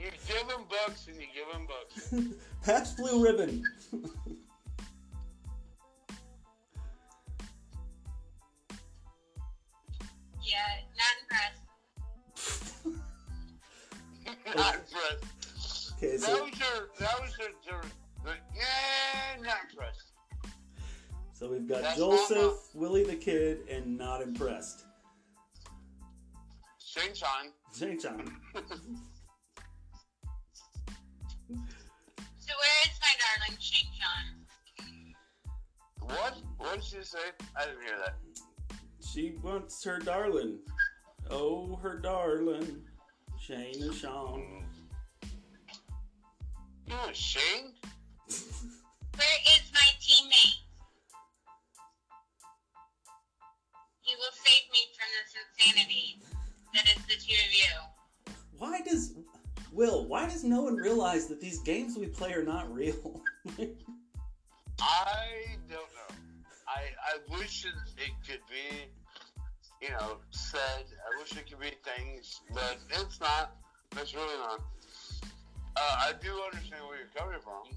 You 0.00 0.10
give 0.28 0.48
him 0.48 0.64
books 0.68 1.08
and 1.08 1.16
you 1.16 1.26
give 1.34 1.52
him 1.52 1.66
books. 1.66 2.14
Pabst 2.64 2.96
Blue 2.98 3.20
Ribbon. 3.20 3.64
Yeah, 10.40 10.58
not 10.94 11.16
impressed. 12.36 12.86
not 14.56 14.74
impressed. 14.76 15.92
Okay, 15.96 16.16
That 16.16 16.20
so 16.20 16.44
was 16.44 16.52
your. 16.60 16.90
That 17.00 17.20
was 17.20 17.36
your. 17.36 17.48
your, 17.66 17.82
the 18.24 18.34
yeah, 18.54 19.42
not 19.42 19.56
impressed. 19.68 20.12
so 21.32 21.50
we've 21.50 21.66
got 21.66 21.82
That's 21.82 21.98
Joseph, 21.98 22.72
Willy 22.72 23.02
the 23.02 23.16
Kid, 23.16 23.66
and 23.68 23.98
not 23.98 24.22
impressed. 24.22 24.84
Same 26.88 27.12
time. 27.12 27.52
Shane 27.78 28.00
Chan. 28.00 28.16
So 32.38 32.54
where 32.56 32.78
is 32.86 32.96
my 33.02 33.14
darling 33.20 33.58
Shane 33.60 33.92
Sean? 33.98 34.26
What? 36.00 36.34
What 36.56 36.74
did 36.76 36.84
she 36.84 37.02
say? 37.02 37.18
I 37.54 37.66
didn't 37.66 37.82
hear 37.82 37.98
that. 37.98 38.16
She 39.06 39.34
wants 39.42 39.84
her 39.84 39.98
darling. 39.98 40.60
Oh, 41.30 41.76
her 41.82 41.98
darling. 41.98 42.86
Shane 43.38 43.82
and 43.82 43.94
Sean. 43.94 44.64
You 46.86 46.94
know 46.94 47.12
Shane? 47.12 47.74
Where 48.28 49.38
is 49.52 49.70
my 49.74 49.90
teammate? 50.00 50.62
He 54.00 54.14
will 54.16 54.32
save 54.32 54.70
me 54.72 54.88
from 54.96 55.08
this 55.12 55.34
insanity 55.76 56.22
that 56.78 56.96
is 56.96 57.04
the 57.06 57.14
two 57.14 57.34
of 57.34 57.52
you. 57.52 58.34
Why 58.58 58.80
does 58.80 59.14
Will? 59.72 60.06
Why 60.06 60.26
does 60.26 60.44
no 60.44 60.62
one 60.62 60.76
realize 60.76 61.26
that 61.26 61.40
these 61.40 61.58
games 61.60 61.96
we 61.96 62.06
play 62.06 62.32
are 62.32 62.42
not 62.42 62.72
real? 62.72 63.20
I 64.80 65.26
don't 65.68 65.70
know. 65.70 66.16
I 66.66 66.80
I 66.80 67.38
wish 67.38 67.64
it, 67.64 67.74
it 67.96 68.12
could 68.26 68.40
be, 68.48 68.86
you 69.82 69.90
know, 69.90 70.18
said. 70.30 70.60
I 70.60 71.20
wish 71.20 71.32
it 71.32 71.48
could 71.48 71.60
be 71.60 71.72
things, 71.84 72.40
but 72.54 72.78
it's 72.90 73.20
not. 73.20 73.56
It's 73.96 74.14
really 74.14 74.38
not. 74.38 74.60
Uh, 75.76 75.96
I 75.98 76.12
do 76.20 76.40
understand 76.52 76.86
where 76.86 76.98
you're 76.98 77.14
coming 77.16 77.40
from. 77.40 77.76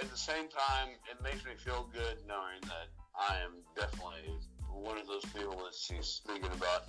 At 0.00 0.10
the 0.10 0.16
same 0.16 0.48
time, 0.48 0.88
it 1.10 1.22
makes 1.22 1.44
me 1.44 1.52
feel 1.56 1.88
good 1.92 2.18
knowing 2.28 2.60
that 2.62 2.88
I 3.18 3.38
am 3.38 3.62
definitely 3.74 4.38
one 4.82 4.98
of 4.98 5.06
those 5.06 5.24
people 5.24 5.56
that 5.56 5.74
she's 5.74 6.06
speaking 6.06 6.50
about. 6.52 6.84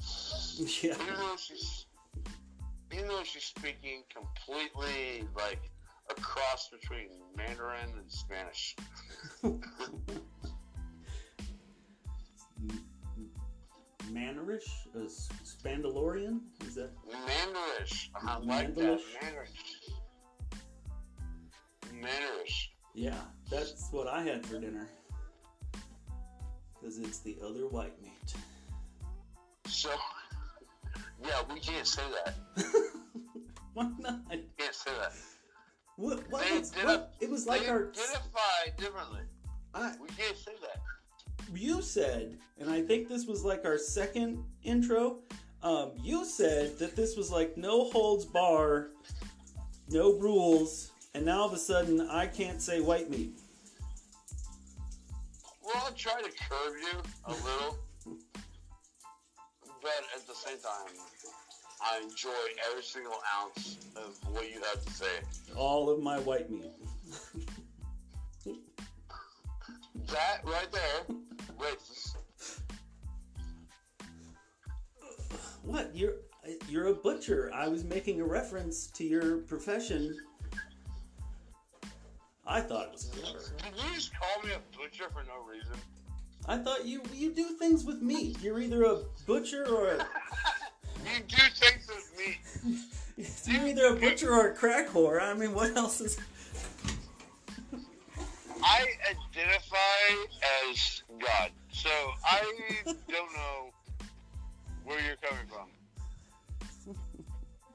yeah. 0.84 0.94
even 1.02 1.16
though 1.20 1.36
she's 1.38 1.86
even 2.92 3.08
though 3.08 3.24
she's 3.24 3.44
speaking 3.44 4.04
completely 4.14 5.28
like 5.36 5.60
a 6.10 6.14
cross 6.22 6.70
between 6.70 7.10
Mandarin 7.36 7.94
and 7.98 8.12
Spanish. 8.12 8.76
Mannerish? 14.12 14.64
A 14.96 15.00
uh, 15.00 15.04
s- 15.06 15.30
Spandalorian? 15.44 16.40
Is 16.66 16.76
that? 16.76 16.92
Mandarish. 17.06 18.10
I 18.16 18.38
like 18.38 18.74
that. 18.76 19.00
Mandalish? 19.00 19.02
Mandarish. 19.22 19.92
Mandarish. 21.92 22.68
Yeah, 22.94 23.20
that's 23.52 23.90
what 23.92 24.08
I 24.08 24.24
had 24.24 24.46
for 24.46 24.60
dinner. 24.60 24.88
Because 26.88 27.00
it's 27.00 27.20
the 27.20 27.36
other 27.46 27.68
white 27.68 28.02
meat. 28.02 28.34
So 29.68 29.90
yeah, 31.22 31.42
we 31.54 31.60
can't 31.60 31.86
say 31.86 32.02
that. 32.24 32.36
Why 33.74 33.92
not? 34.00 34.22
We 34.32 34.46
can't 34.58 34.74
say 34.74 34.92
that. 34.98 35.12
What? 35.98 36.24
What? 36.32 36.46
They 36.46 36.58
was- 36.60 36.72
what? 36.82 37.14
It 37.20 37.30
was 37.30 37.46
like 37.46 37.68
our. 37.68 37.90
identify 37.90 38.70
differently. 38.78 39.20
I, 39.74 39.96
We 40.02 40.08
can't 40.18 40.38
say 40.38 40.54
that. 40.62 41.60
you 41.60 41.82
said, 41.82 42.38
and 42.58 42.70
I 42.70 42.82
think 42.82 43.10
this 43.10 43.26
was 43.26 43.44
like 43.44 43.66
our 43.66 43.78
second 43.78 44.42
intro. 44.64 45.18
Um, 45.64 45.92
you 46.02 46.24
said 46.24 46.80
that 46.80 46.96
this 46.96 47.18
was 47.18 47.30
like 47.30 47.58
no 47.58 47.90
holds 47.90 48.24
bar, 48.24 48.92
no 49.90 50.14
rules, 50.14 50.92
and 51.14 51.26
now 51.26 51.42
all 51.42 51.48
of 51.48 51.54
a 51.54 51.58
sudden 51.58 52.00
I 52.10 52.28
can't 52.28 52.62
say 52.62 52.80
white 52.80 53.10
meat. 53.10 53.38
Well, 55.68 55.84
I'll 55.86 55.92
try 55.92 56.22
to 56.22 56.30
curb 56.30 56.76
you 56.82 57.02
a 57.26 57.32
little, 57.32 57.78
but 59.82 59.92
at 60.16 60.26
the 60.26 60.34
same 60.34 60.60
time, 60.60 60.96
I 61.82 62.00
enjoy 62.02 62.30
every 62.72 62.84
single 62.84 63.20
ounce 63.38 63.78
of 63.98 64.16
what 64.32 64.50
you 64.50 64.62
have 64.62 64.86
to 64.86 64.94
say. 64.94 65.20
All 65.58 65.90
of 65.90 66.02
my 66.02 66.20
white 66.20 66.50
meat. 66.50 66.72
That 70.06 70.40
right 70.46 70.72
there, 70.72 71.16
racist. 71.60 72.16
What? 75.64 75.94
You're 75.94 76.14
you're 76.70 76.88
a 76.88 76.94
butcher. 76.94 77.52
I 77.54 77.68
was 77.68 77.84
making 77.84 78.22
a 78.22 78.26
reference 78.26 78.88
to 78.92 79.04
your 79.04 79.40
profession. 79.40 80.16
I 82.46 82.62
thought 82.62 82.86
it 82.86 82.92
was 82.94 83.04
clever. 83.04 83.67
Just 84.08 84.20
call 84.20 84.44
me 84.44 84.52
a 84.52 84.78
butcher 84.78 85.10
for 85.12 85.24
no 85.24 85.44
reason? 85.50 85.76
I 86.46 86.58
thought 86.58 86.86
you 86.86 87.02
you 87.14 87.34
do 87.34 87.50
things 87.60 87.84
with 87.84 88.02
meat. 88.02 88.38
You're 88.42 88.60
either 88.62 88.84
a 88.84 89.00
butcher 89.26 89.66
or 89.68 89.90
a 89.90 89.98
You 91.04 91.24
do 91.28 91.44
things 91.56 91.88
with 91.90 92.14
meat. 92.18 92.38
you're 93.46 93.68
either 93.68 93.88
a 93.88 93.96
butcher 94.00 94.34
or 94.34 94.52
a 94.52 94.54
crack 94.54 94.88
whore. 94.88 95.22
I 95.22 95.34
mean, 95.34 95.54
what 95.54 95.76
else 95.76 96.00
is? 96.00 96.18
I 98.64 98.86
identify 99.10 100.10
as 100.70 101.04
God, 101.20 101.52
so 101.72 101.90
I 102.24 102.44
don't 103.10 103.34
know 103.34 103.72
where 104.86 105.00
you're 105.06 105.18
coming 105.18 105.48
from. 105.48 106.96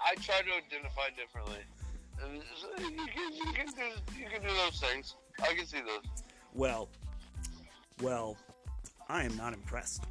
I 0.00 0.14
try 0.14 0.40
to 0.40 0.50
identify 0.50 1.10
differently. 1.14 1.60
You, 2.20 2.42
can, 2.78 3.32
you, 3.34 3.52
can 3.52 3.66
do, 3.66 4.18
you 4.18 4.28
can 4.30 4.42
do 4.42 4.48
those 4.48 4.80
things. 4.80 5.16
I 5.42 5.54
can 5.54 5.66
see 5.66 5.80
those. 5.80 6.24
Well, 6.54 6.88
well, 8.02 8.36
I 9.08 9.24
am 9.24 9.36
not 9.36 9.52
impressed. 9.52 10.04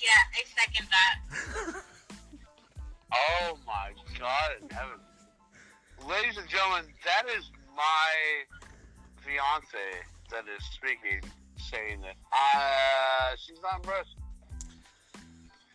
Yeah, 0.00 0.08
I 0.34 0.42
second 0.56 0.88
that. 0.90 1.82
Oh 3.12 3.58
my 3.66 3.90
God 4.18 4.50
in 4.62 4.70
heaven. 4.70 5.00
Ladies 6.08 6.38
and 6.38 6.48
gentlemen, 6.48 6.84
that 7.04 7.24
is 7.36 7.50
my 7.76 8.10
fiance 9.24 10.06
that 10.30 10.44
is 10.48 10.64
speaking, 10.72 11.20
saying 11.56 12.00
that 12.02 12.16
uh, 12.32 13.36
she's 13.36 13.60
not 13.62 13.76
impressed. 13.76 14.16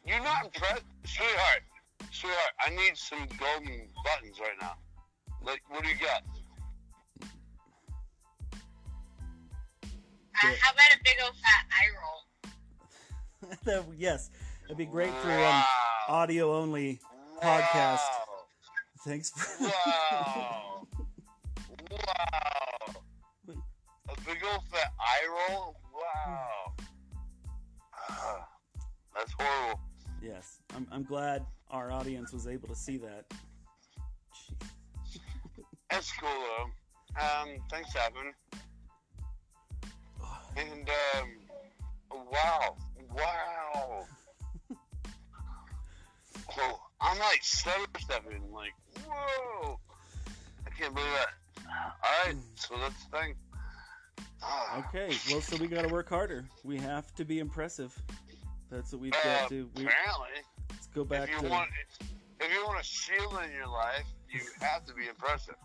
You're 0.06 0.22
not 0.22 0.46
impressed? 0.46 0.84
Sweetheart, 1.06 1.64
sweetheart, 2.12 2.54
I 2.66 2.70
need 2.70 2.96
some 2.96 3.28
golden 3.40 3.88
buttons 4.04 4.40
right 4.40 4.58
now. 4.62 4.76
Like, 5.46 5.62
what 5.70 5.84
do 5.84 5.90
you 5.90 5.96
got? 5.96 6.24
Uh, 10.02 10.48
how 10.60 10.74
about 10.74 10.94
a 10.94 10.98
big 11.04 11.16
old 11.24 11.34
fat 11.36 11.66
eye 11.72 11.90
roll? 12.02 12.22
That- 13.66 13.86
yes, 13.98 14.32
it'd 14.66 14.78
be 14.78 14.86
great 14.86 15.14
for 15.14 15.32
um, 15.32 15.64
audio 16.10 16.54
only 16.56 17.00
podcast. 17.44 18.00
Thanks 19.06 19.30
for. 19.30 19.66
Wow. 19.66 20.88
wow. 21.92 23.58
A 24.10 24.22
big 24.26 24.38
old 24.52 24.64
fat 24.72 24.92
eye 25.00 25.28
roll? 25.52 25.76
Wow. 25.94 26.74
Ah, 28.10 28.48
That's 29.16 29.32
horrible. 29.40 29.80
yes, 30.24 30.60
I'm, 30.76 30.88
I'm 30.92 31.04
glad 31.04 31.46
our 31.70 31.92
audience 31.92 32.34
was 32.34 32.48
able 32.48 32.68
to 32.68 32.76
see 32.76 32.98
that. 32.98 33.26
That's 35.96 36.12
cool 36.20 36.28
though. 36.28 37.22
Um, 37.22 37.50
thanks, 37.72 37.96
Evan. 37.96 38.34
And 40.58 40.90
um, 40.90 41.30
wow, 42.34 42.76
wow. 43.16 44.06
oh, 46.60 46.80
I'm 47.00 47.18
like 47.18 47.42
stutter 47.44 47.86
stepping, 47.98 48.42
like 48.52 48.74
whoa. 49.08 49.80
I 50.68 50.70
can't 50.78 50.94
believe 50.94 51.10
that. 51.14 51.30
All 51.66 52.26
right, 52.26 52.36
so 52.56 52.76
that's 52.78 53.06
the 53.06 53.18
thing. 53.18 53.36
Ah, 54.44 54.84
Okay, 54.90 55.16
well, 55.32 55.40
so 55.40 55.56
we 55.56 55.68
got 55.68 55.84
to 55.84 55.94
work 55.94 56.10
harder. 56.10 56.44
We 56.66 56.78
have 56.80 57.16
to 57.16 57.24
be 57.24 57.40
impressive. 57.40 57.98
That's 58.70 58.92
what 58.92 59.02
we've 59.02 59.14
uh, 59.14 59.24
got 59.24 59.48
to. 59.48 59.70
We, 59.78 59.86
apparently, 59.86 60.44
let's 60.72 60.88
go 60.88 61.06
back 61.06 61.30
if 61.30 61.36
you 61.36 61.40
to. 61.44 61.48
want, 61.48 61.70
if 62.42 62.52
you 62.54 62.66
want 62.66 62.82
a 62.82 62.84
shield 62.84 63.40
in 63.46 63.54
your 63.56 63.68
life, 63.68 64.04
you 64.30 64.42
have 64.60 64.84
to 64.88 64.94
be 64.94 65.08
impressive. 65.08 65.56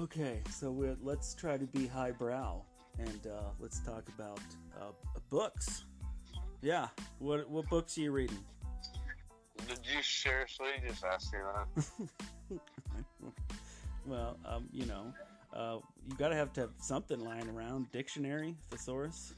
Okay, 0.00 0.40
so 0.48 0.70
we're, 0.70 0.96
let's 1.02 1.34
try 1.34 1.56
to 1.56 1.64
be 1.66 1.88
highbrow 1.88 2.62
and 3.00 3.26
uh, 3.26 3.50
let's 3.58 3.80
talk 3.80 4.08
about 4.16 4.38
uh, 4.80 4.92
books. 5.28 5.86
Yeah, 6.62 6.86
what 7.18 7.50
what 7.50 7.68
books 7.68 7.98
are 7.98 8.02
you 8.02 8.12
reading? 8.12 8.38
Did 9.66 9.80
you 9.92 10.00
seriously 10.02 10.68
just 10.86 11.04
ask 11.04 11.32
me 11.32 11.40
that? 11.40 12.60
Well, 14.06 14.38
um, 14.46 14.68
you 14.72 14.86
know, 14.86 15.12
uh, 15.52 15.80
you 16.08 16.16
gotta 16.16 16.34
have 16.34 16.50
to 16.54 16.62
have 16.62 16.70
something 16.78 17.20
lying 17.20 17.46
around. 17.50 17.92
Dictionary, 17.92 18.54
thesaurus. 18.70 19.34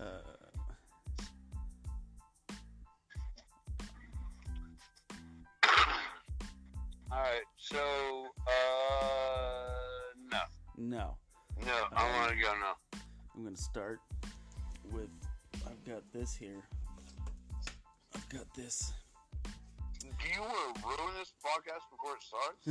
Uh, 0.00 0.04
All 7.12 7.20
right, 7.20 7.42
so 7.64 7.78
uh, 8.46 8.52
no, 10.30 10.38
no, 10.76 11.16
no, 11.64 11.72
I 11.96 12.18
want 12.18 12.32
to 12.32 12.36
go 12.36 12.52
now. 12.60 12.76
I'm 13.34 13.44
gonna 13.44 13.56
start 13.56 14.00
with. 14.92 15.08
I've 15.66 15.82
got 15.86 16.02
this 16.12 16.34
here. 16.34 16.62
I've 18.14 18.28
got 18.28 18.52
this. 18.54 18.92
Do 20.02 20.08
you 20.30 20.42
want 20.42 20.74
to 20.74 20.82
ruin 20.86 21.14
this 21.18 21.32
podcast 21.42 21.88
before 21.90 22.16
it 22.16 22.22
starts? 22.22 22.64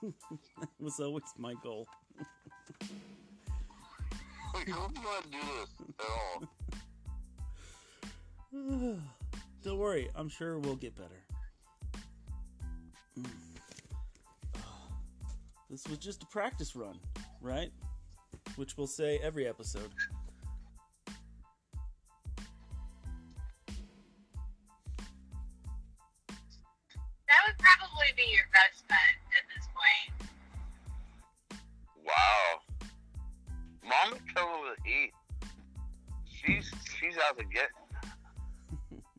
that 0.60 0.68
was 0.80 0.98
always 0.98 1.24
my 1.36 1.52
goal. 1.62 1.86
Like, 4.54 4.64
do 4.64 4.72
want 4.72 4.94
to 4.96 5.30
do 5.30 5.38
this 5.60 5.70
at 6.00 6.06
all? 6.08 6.42
Don't 9.62 9.78
worry, 9.78 10.08
I'm 10.14 10.30
sure 10.30 10.58
we'll 10.58 10.76
get 10.76 10.96
better. 10.96 11.22
Mm. 13.20 13.47
This 15.70 15.86
was 15.86 15.98
just 15.98 16.22
a 16.22 16.26
practice 16.26 16.74
run, 16.74 16.98
right? 17.42 17.70
Which 18.56 18.78
we'll 18.78 18.86
say 18.86 19.20
every 19.22 19.46
episode. 19.46 19.90
That 27.26 27.40
would 27.46 27.58
probably 27.58 28.06
be 28.16 28.24
your 28.32 28.46
best 28.54 28.88
bet 28.88 28.96
at 29.36 29.44
this 29.54 29.68
point. 29.76 30.30
Wow, 32.06 32.60
Mama's 33.84 34.22
coming 34.34 34.62
with 34.62 34.78
heat. 34.86 35.12
She's 36.24 36.72
she's 36.98 37.18
out 37.28 37.38
to 37.38 37.44
get. 37.44 37.68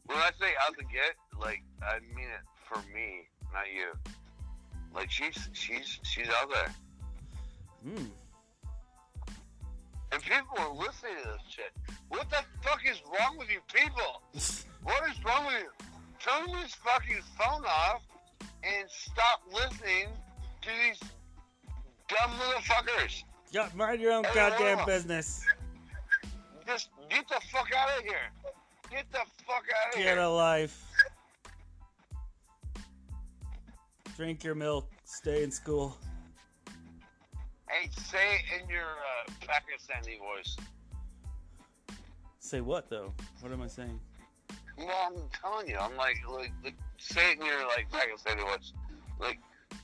When 0.05 0.17
I 0.17 0.31
say 0.39 0.47
out 0.67 0.75
to 0.75 0.83
get, 0.85 1.13
like 1.39 1.61
I 1.83 1.99
mean 2.15 2.25
it 2.25 2.41
for 2.67 2.81
me, 2.91 3.27
not 3.53 3.65
you. 3.71 3.93
Like 4.93 5.09
she's 5.11 5.49
she's 5.53 5.99
she's 6.03 6.27
out 6.29 6.49
there, 6.51 6.73
Hmm. 7.83 8.05
and 10.11 10.21
people 10.23 10.57
are 10.57 10.73
listening 10.73 11.13
to 11.23 11.29
this 11.29 11.41
shit. 11.49 11.71
What 12.09 12.29
the 12.29 12.43
fuck 12.63 12.79
is 12.85 13.01
wrong 13.05 13.37
with 13.37 13.49
you 13.51 13.59
people? 13.73 14.21
What 14.81 15.03
is 15.09 15.21
wrong 15.25 15.45
with 15.45 15.55
you? 15.61 15.69
Turn 16.19 16.61
this 16.61 16.73
fucking 16.75 17.21
phone 17.37 17.65
off 17.65 18.01
and 18.63 18.89
stop 18.89 19.41
listening 19.53 20.07
to 20.61 20.69
these 20.69 20.99
dumb 22.07 22.31
motherfuckers. 22.39 23.23
Yeah, 23.51 23.67
mind 23.75 23.99
your 23.99 24.13
own 24.13 24.23
goddamn 24.33 24.85
business. 24.85 25.43
Just 26.65 26.89
get 27.09 27.27
the 27.27 27.41
fuck 27.51 27.67
out 27.77 27.97
of 27.99 28.03
here. 28.05 28.31
Get 28.89 29.11
the 29.11 29.19
fuck 29.45 29.63
out 29.85 29.89
of 29.93 29.95
Get 29.97 30.03
here. 30.15 30.19
a 30.19 30.29
life. 30.29 30.81
Drink 34.19 34.43
your 34.43 34.53
milk. 34.53 34.91
Stay 35.05 35.43
in 35.43 35.49
school. 35.49 35.95
Hey, 37.69 37.89
say 37.95 38.17
it 38.35 38.61
in 38.63 38.69
your 38.69 38.81
uh, 38.81 39.31
Pakistani 39.47 40.19
voice. 40.19 40.57
Say 42.39 42.59
what 42.59 42.89
though? 42.89 43.13
What 43.39 43.53
am 43.53 43.61
I 43.61 43.67
saying? 43.67 43.97
No, 44.77 44.89
I'm 44.89 45.13
telling 45.41 45.69
you. 45.69 45.77
I'm 45.77 45.95
like, 45.95 46.17
like, 46.29 46.51
like 46.65 46.75
say 46.97 47.31
it 47.31 47.39
in 47.39 47.45
your 47.45 47.65
like 47.67 47.89
Pakistani 47.89 48.41
voice. 48.41 48.73
Like, 49.21 49.39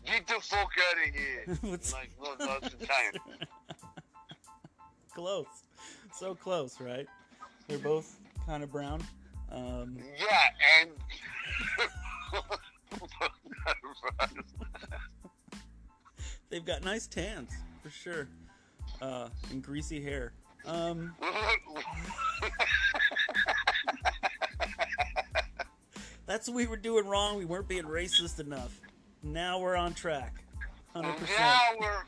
get 0.06 0.28
the 0.28 0.34
fuck 0.42 0.68
out 0.90 1.08
of 1.08 1.16
here. 1.16 1.58
What's- 1.72 1.94
like, 1.94 2.10
look, 2.20 2.38
that's 2.38 2.74
Italian. 2.74 3.14
close. 5.16 5.46
So 6.14 6.36
close, 6.36 6.82
right? 6.82 7.08
They're 7.70 7.78
both 7.78 8.18
kind 8.46 8.64
of 8.66 8.72
brown. 8.74 9.02
Um, 9.50 9.98
Yeah, 10.20 10.82
and. 10.82 10.92
they've 16.50 16.66
got 16.66 16.84
nice 16.84 17.08
tans 17.08 17.52
for 17.82 17.90
sure, 17.90 18.28
uh, 19.02 19.30
and 19.52 19.64
greasy 19.64 20.02
hair. 20.02 20.34
Um, 20.66 21.16
that's 26.26 26.48
what 26.48 26.56
we 26.56 26.66
were 26.68 26.78
doing 26.78 27.06
wrong. 27.06 27.38
We 27.38 27.46
weren't 27.46 27.68
being 27.68 27.84
racist 27.84 28.40
enough. 28.40 28.80
Now 29.24 29.60
we're 29.60 29.76
on 29.76 29.94
track. 29.94 30.44
Hundred 30.94 31.10
now 31.10 31.18
percent. 31.18 31.40
we're 31.80 32.04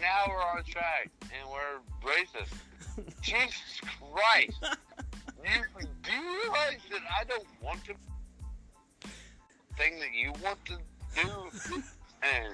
now 0.00 0.24
we're 0.28 0.42
on 0.42 0.62
track 0.64 1.10
and 1.22 1.50
we're 1.50 1.80
racist. 2.08 2.54
Jesus 3.20 3.80
Christ! 4.12 4.64
you, 5.44 5.62
do 6.02 6.12
you 6.12 6.40
realize 6.42 6.80
that 6.90 7.02
I 7.20 7.24
don't 7.24 7.46
want 7.62 7.84
to 7.84 7.94
thing 9.76 10.00
that 10.00 10.12
you 10.12 10.32
want 10.42 10.64
to 10.66 10.78
do? 11.22 11.82
And 12.20 12.52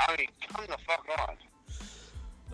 I 0.00 0.16
mean, 0.16 0.26
come 0.48 0.66
the 0.66 0.76
fuck 0.84 1.06
on. 1.16 1.36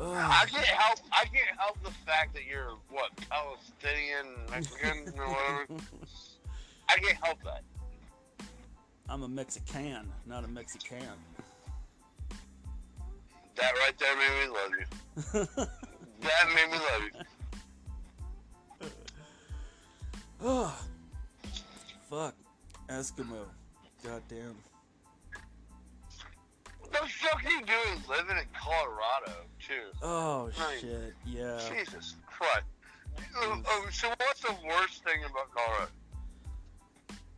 I 0.01 0.45
can't 0.47 0.66
help. 0.66 0.99
I 1.12 1.24
can't 1.24 1.59
help 1.59 1.82
the 1.82 1.91
fact 2.07 2.34
that 2.34 2.45
you're 2.45 2.74
what 2.91 3.11
Palestinian, 3.30 4.36
Mexican, 4.51 5.14
or 5.18 5.28
whatever. 5.28 5.82
I 6.91 6.99
can't 6.99 7.16
help 7.24 7.43
that. 7.45 7.62
I'm 9.09 9.22
a 9.22 9.28
Mexican, 9.28 10.12
not 10.26 10.45
a 10.45 10.49
Mexican. 10.49 10.99
That 13.57 13.72
right 13.72 13.99
there 13.99 14.16
made 14.16 14.43
me 14.43 14.49
love 14.55 14.70
you. 14.78 15.64
That 16.20 16.49
made 16.53 16.70
me 16.70 16.78
love 16.78 17.03
you. 18.80 18.89
oh, 20.43 20.80
fuck. 22.11 22.34
Eskimo. 22.89 23.45
Goddamn. 24.05 24.57
What 26.91 27.03
the 27.03 27.09
fuck 27.09 27.45
are 27.45 27.51
you 27.51 27.61
doing 27.61 28.03
living 28.09 28.36
in 28.36 28.45
Colorado 28.59 29.32
too? 29.66 29.82
Oh, 30.03 30.51
Right. 30.59 30.78
shit. 30.80 31.14
Yeah. 31.26 31.61
Jesus 31.70 32.14
Christ. 32.26 32.64
Oh, 33.36 33.61
oh, 33.66 33.86
so 33.91 34.09
what's 34.18 34.41
the 34.41 34.55
worst 34.66 35.05
thing 35.05 35.20
about 35.24 35.53
Colorado? 35.53 35.91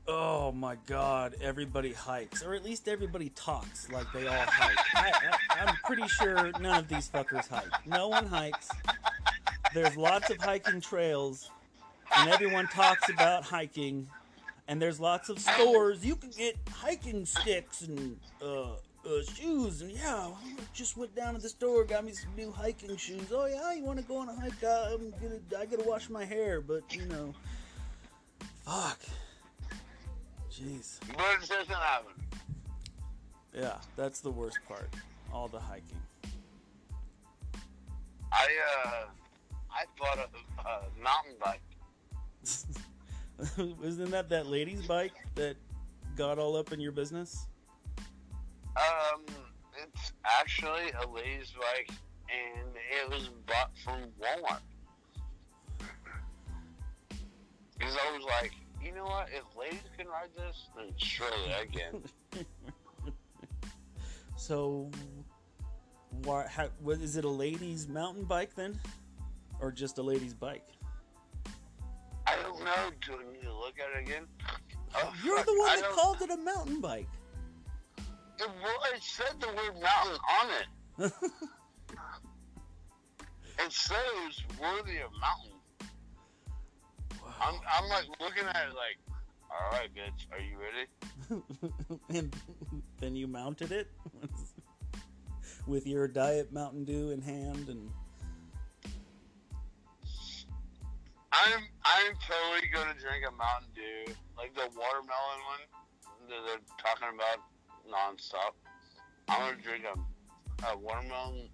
Oh 0.07 0.53
my 0.53 0.77
god, 0.87 1.37
everybody 1.41 1.93
hikes, 1.93 2.43
or 2.43 2.55
at 2.55 2.65
least 2.65 2.89
everybody 2.89 3.29
talks 3.31 3.89
like 3.91 4.07
they 4.13 4.27
all 4.27 4.45
hike. 4.47 4.79
I, 4.95 5.13
I, 5.13 5.61
I'm 5.67 5.77
pretty 5.85 6.07
sure 6.09 6.51
none 6.59 6.79
of 6.81 6.89
these 6.89 7.09
fuckers 7.09 7.47
hike. 7.49 7.87
No 7.87 8.09
one 8.09 8.27
hikes. 8.27 8.69
There's 9.73 9.97
lots 9.97 10.31
of 10.31 10.39
hiking 10.39 10.81
trails, 10.81 11.49
and 12.17 12.29
everyone 12.29 12.67
talks 12.69 13.09
about 13.09 13.45
hiking. 13.45 14.09
And 14.67 14.81
there's 14.81 15.01
lots 15.01 15.29
of 15.29 15.39
stores. 15.41 16.05
You 16.05 16.15
can 16.15 16.31
get 16.31 16.57
hiking 16.73 17.25
sticks 17.27 17.83
and 17.83 18.17
uh, 18.41 18.75
uh, 19.07 19.23
shoes. 19.23 19.83
And 19.83 19.91
yeah, 19.91 20.29
I 20.29 20.63
just 20.73 20.97
went 20.97 21.15
down 21.15 21.35
to 21.35 21.41
the 21.41 21.49
store, 21.49 21.85
got 21.85 22.05
me 22.05 22.13
some 22.13 22.35
new 22.37 22.51
hiking 22.51 22.97
shoes. 22.97 23.33
Oh 23.33 23.47
yeah, 23.47 23.75
you 23.75 23.85
want 23.85 23.99
to 23.99 24.05
go 24.05 24.19
on 24.19 24.29
a 24.29 24.35
hike? 24.35 24.63
Uh, 24.63 24.91
I'm 24.95 25.11
gonna, 25.11 25.41
I 25.59 25.67
gotta 25.67 25.89
wash 25.89 26.09
my 26.11 26.25
hair, 26.25 26.61
but 26.61 26.95
you 26.95 27.07
know, 27.07 27.35
fuck. 28.65 29.01
Jeez. 30.51 30.99
It 31.09 31.49
doesn't 31.49 31.69
happen. 31.69 32.13
Yeah, 33.55 33.77
that's 33.97 34.21
the 34.21 34.31
worst 34.31 34.59
part. 34.69 34.89
All 35.33 35.49
the 35.49 35.61
hiking. 35.61 36.01
I 38.33 38.47
uh, 38.85 39.05
I 39.73 39.85
bought 39.99 40.19
a, 40.19 40.69
a 40.69 40.83
mountain 41.03 41.35
bike. 41.41 41.63
Isn't 43.85 44.11
that 44.11 44.29
that 44.29 44.47
lady's 44.47 44.87
bike 44.87 45.15
that 45.35 45.57
got 46.17 46.39
all 46.39 46.57
up 46.57 46.73
in 46.73 46.81
your 46.81 46.93
business? 46.93 47.47
Um, 48.81 49.23
it's 49.83 50.13
actually 50.25 50.91
a 51.03 51.09
lady's 51.09 51.53
bike, 51.53 51.91
and 52.31 52.69
it 52.75 53.11
was 53.11 53.31
bought 53.47 53.71
from 53.85 54.01
Walmart. 54.21 54.61
Because 57.79 57.97
I 57.97 58.17
was 58.17 58.25
like, 58.25 58.53
you 58.85 58.93
know 58.95 59.05
what? 59.05 59.29
If 59.33 59.45
ladies 59.59 59.81
can 59.97 60.07
ride 60.09 60.31
this, 60.37 60.69
then 60.77 60.93
surely 60.97 61.55
I 61.55 61.67
can. 61.67 62.03
So, 64.41 64.91
why? 66.25 66.47
How, 66.49 66.71
what 66.83 66.99
is 67.01 67.19
it? 67.19 67.27
A 67.27 67.29
lady's 67.29 67.87
mountain 67.87 68.25
bike 68.25 68.55
then, 68.55 68.81
or 69.61 69.71
just 69.71 69.99
a 69.99 70.03
lady's 70.03 70.33
bike? 70.33 70.67
I 72.27 72.37
don't 72.43 72.59
know. 72.65 72.91
Do 73.07 73.17
I 73.21 73.33
need 73.35 73.43
to 73.43 73.55
look 73.55 73.75
at 73.79 73.99
it 73.99 74.09
again? 74.09 74.25
Oh, 74.95 75.13
You're 75.23 75.37
fuck, 75.37 75.47
the 75.47 75.59
one 75.59 75.81
that 75.81 75.91
called 75.91 76.23
it 76.23 76.31
a 76.31 76.39
mountain 76.39 76.81
bike. 76.81 77.07
It 78.43 79.03
said 79.03 79.41
the 79.41 79.49
word 79.49 79.75
mountain 79.81 80.19
on 80.41 80.51
it. 81.09 81.13
It 83.63 83.73
says 83.73 84.43
worthy 84.59 84.99
of 85.01 85.11
mountain. 85.21 85.61
I'm, 87.43 87.55
I'm 87.71 87.89
like 87.91 88.07
looking 88.19 88.45
at 88.45 88.69
it 88.69 88.75
like, 88.75 88.97
all 89.51 89.71
right, 89.73 89.91
bitch, 89.95 90.27
are 90.33 90.41
you 90.41 90.57
ready? 90.59 91.43
and 92.19 92.35
then 93.01 93.17
you 93.17 93.27
mounted 93.27 93.73
it 93.73 93.89
with 95.67 95.87
your 95.87 96.09
diet 96.09 96.53
Mountain 96.53 96.85
Dew 96.85 97.11
in 97.11 97.21
hand, 97.21 97.69
and 97.69 97.91
I'm 101.33 101.63
I'm 101.85 102.15
totally 102.27 102.69
gonna 102.73 102.95
drink 102.99 103.25
a 103.29 103.33
Mountain 103.33 103.69
Dew, 103.75 104.15
like 104.39 104.55
the 104.55 104.63
watermelon 104.75 105.41
one 105.49 106.29
that 106.29 106.41
they're 106.47 106.77
talking 106.79 107.15
about 107.15 107.45
nonstop. 107.91 108.55
I'm 109.29 109.41
gonna 109.41 109.63
drink 109.63 109.85
a, 109.85 110.67
a 110.69 110.79
watermelon 110.79 111.49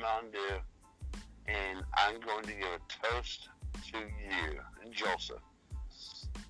Mountain 0.00 0.30
Dew, 0.32 1.20
and 1.46 1.82
I'm 1.96 2.20
going 2.20 2.44
to 2.44 2.52
give 2.52 2.66
a 2.66 3.06
toast 3.06 3.48
to 3.92 3.98
you, 3.98 4.60
Joseph. 4.90 5.42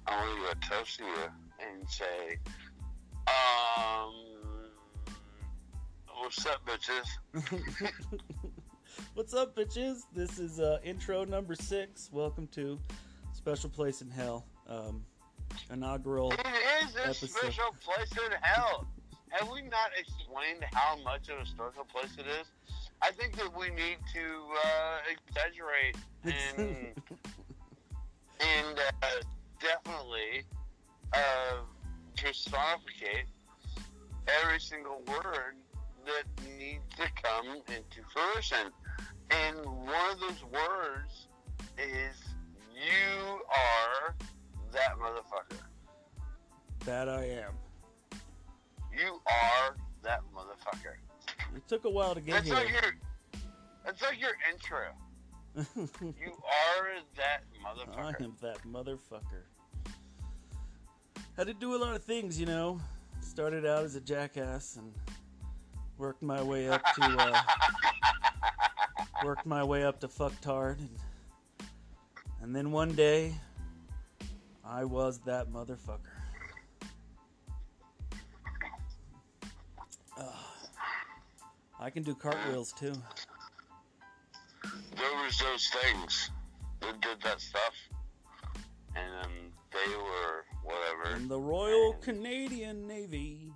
I'm 0.07 0.19
gonna 0.19 0.41
give 0.41 0.51
a 0.51 0.75
toast 0.75 0.99
to 0.99 1.05
you 1.05 1.15
and 1.61 1.89
say, 1.89 2.39
um, 3.27 4.13
what's 6.21 6.47
up, 6.47 6.63
bitches? 6.67 7.91
What's 9.15 9.35
up, 9.35 9.57
bitches? 9.57 10.03
This 10.13 10.39
is 10.39 10.61
uh, 10.61 10.79
intro 10.85 11.25
number 11.25 11.55
six. 11.55 12.11
Welcome 12.13 12.47
to 12.49 12.79
Special 13.33 13.71
Place 13.71 14.03
in 14.03 14.11
Hell, 14.11 14.45
um, 14.69 15.05
inaugural. 15.73 16.33
It 16.33 16.41
is 16.85 16.97
a 16.97 17.03
episode. 17.03 17.31
special 17.31 17.75
place 17.85 18.11
in 18.13 18.33
hell. 18.43 18.87
Have 19.35 19.49
we 19.51 19.63
not 19.63 19.91
explained 19.99 20.65
how 20.73 20.97
much 21.03 21.29
of 21.29 21.41
a 21.41 21.47
special 21.47 21.85
place 21.93 22.15
it 22.17 22.27
is? 22.27 22.47
I 23.03 23.11
think 23.11 23.35
that 23.37 23.53
we 23.59 23.69
need 23.71 23.99
to 24.15 24.27
uh, 24.65 24.99
exaggerate 25.11 25.97
and 26.23 26.95
and 28.41 28.79
uh, 29.03 29.07
definitely 29.61 30.45
uh, 31.13 31.63
personificate 32.17 33.27
every 34.29 34.61
single 34.61 35.03
word 35.09 35.57
that 36.07 36.45
needs 36.57 36.85
to 36.97 37.09
come 37.21 37.57
into 37.67 38.03
fruition. 38.13 38.71
And 39.31 39.57
one 39.67 40.11
of 40.13 40.21
those 40.21 40.45
words 40.45 41.27
is 41.77 42.23
you 42.73 43.41
are 43.49 44.15
that 44.73 44.97
motherfucker. 44.97 45.59
that 46.85 47.09
I 47.09 47.25
am. 47.25 47.55
Are 49.35 49.77
that 50.03 50.21
motherfucker. 50.35 50.95
It 51.57 51.67
took 51.69 51.85
a 51.85 51.91
while 51.91 52.15
to 52.15 52.21
get 52.21 52.45
That's 52.45 52.51
like 52.51 52.69
here. 52.69 52.81
your 52.83 52.93
that's 53.85 54.03
like 54.03 54.21
your 54.21 54.33
intro. 54.51 54.89
You 56.01 56.33
are 56.33 56.89
that 57.17 57.45
motherfucker. 57.65 58.21
I 58.21 58.25
am 58.25 58.37
that 58.43 58.59
motherfucker. 58.67 59.45
Had 61.37 61.47
to 61.47 61.55
do 61.55 61.75
a 61.75 61.79
lot 61.79 61.95
of 61.95 62.03
things, 62.03 62.39
you 62.41 62.47
know. 62.47 62.81
Started 63.21 63.65
out 63.65 63.85
as 63.85 63.95
a 63.95 64.01
jackass 64.01 64.77
and 64.77 64.93
worked 65.99 66.23
my 66.23 66.43
way 66.43 66.69
up 66.69 66.83
to 66.95 67.03
uh, 67.03 67.43
worked 69.25 69.47
my 69.47 69.63
way 69.63 69.85
up 69.85 70.01
to 70.01 70.09
fucktard, 70.09 70.79
and 70.79 70.91
and 72.43 72.55
then 72.55 72.71
one 72.71 72.93
day 72.93 73.35
I 74.65 74.85
was 74.85 75.19
that 75.21 75.53
motherfucker. 75.53 76.14
I 81.85 81.91
can 81.91 82.03
do 82.03 82.15
cartwheels 82.15 82.73
too. 82.73 82.95
There 84.97 85.15
was 85.23 85.37
those 85.37 85.69
things 85.69 86.31
that 86.81 86.99
did 87.03 87.21
that 87.23 87.43
stuff, 87.43 87.75
and 88.97 89.13
um, 89.23 89.33
they 89.71 89.95
were 89.95 90.47
whatever. 90.63 91.15
In 91.15 91.29
the 91.29 91.39
Royal 91.39 91.93
Canadian 92.01 92.87
Navy. 92.89 93.53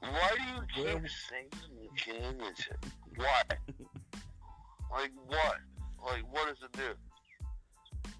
Why 0.00 0.30
do 0.38 0.42
you 0.42 0.62
keep 0.74 0.84
Well- 0.86 1.10
singing 1.28 1.82
the 1.82 2.02
Canadian 2.02 2.54
shit? 2.56 2.78
Why? 3.16 3.42
like 4.90 5.10
what? 5.26 5.58
Like 6.02 6.24
what 6.32 6.48
does 6.48 6.62
it 6.62 6.72
do? 6.72 8.10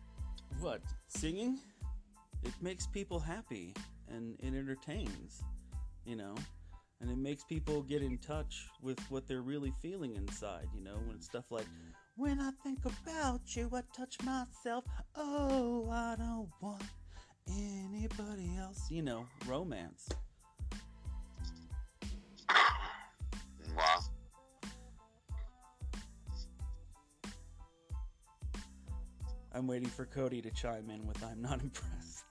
What? 0.60 0.82
Singing? 1.06 1.58
It 2.44 2.52
makes 2.60 2.86
people 2.86 3.18
happy 3.18 3.72
and 4.06 4.38
it 4.40 4.48
entertains, 4.48 5.42
you 6.04 6.14
know? 6.14 6.34
And 7.00 7.10
it 7.10 7.16
makes 7.18 7.44
people 7.44 7.82
get 7.82 8.02
in 8.02 8.18
touch 8.18 8.66
with 8.82 8.98
what 9.10 9.28
they're 9.28 9.42
really 9.42 9.72
feeling 9.80 10.16
inside, 10.16 10.66
you 10.74 10.82
know? 10.82 10.96
When 11.06 11.16
it's 11.16 11.26
stuff 11.26 11.44
like, 11.50 11.66
When 12.16 12.40
I 12.40 12.50
think 12.64 12.80
about 12.84 13.54
you, 13.54 13.70
I 13.72 13.82
touch 13.96 14.16
myself. 14.24 14.84
Oh, 15.14 15.88
I 15.90 16.16
don't 16.16 16.48
want 16.60 16.82
anybody 17.48 18.50
else. 18.58 18.90
You 18.90 19.02
know, 19.02 19.26
romance. 19.46 20.08
Wow. 23.76 24.00
I'm 29.52 29.66
waiting 29.66 29.88
for 29.88 30.04
Cody 30.04 30.42
to 30.42 30.50
chime 30.50 30.90
in 30.90 31.06
with 31.06 31.22
I'm 31.24 31.40
not 31.42 31.60
impressed. 31.62 32.27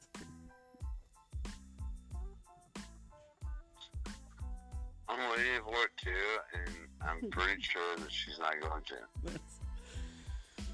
Sure 7.60 7.96
that 7.98 8.12
she's 8.12 8.40
not 8.40 8.60
going 8.62 8.84
to. 8.84 8.96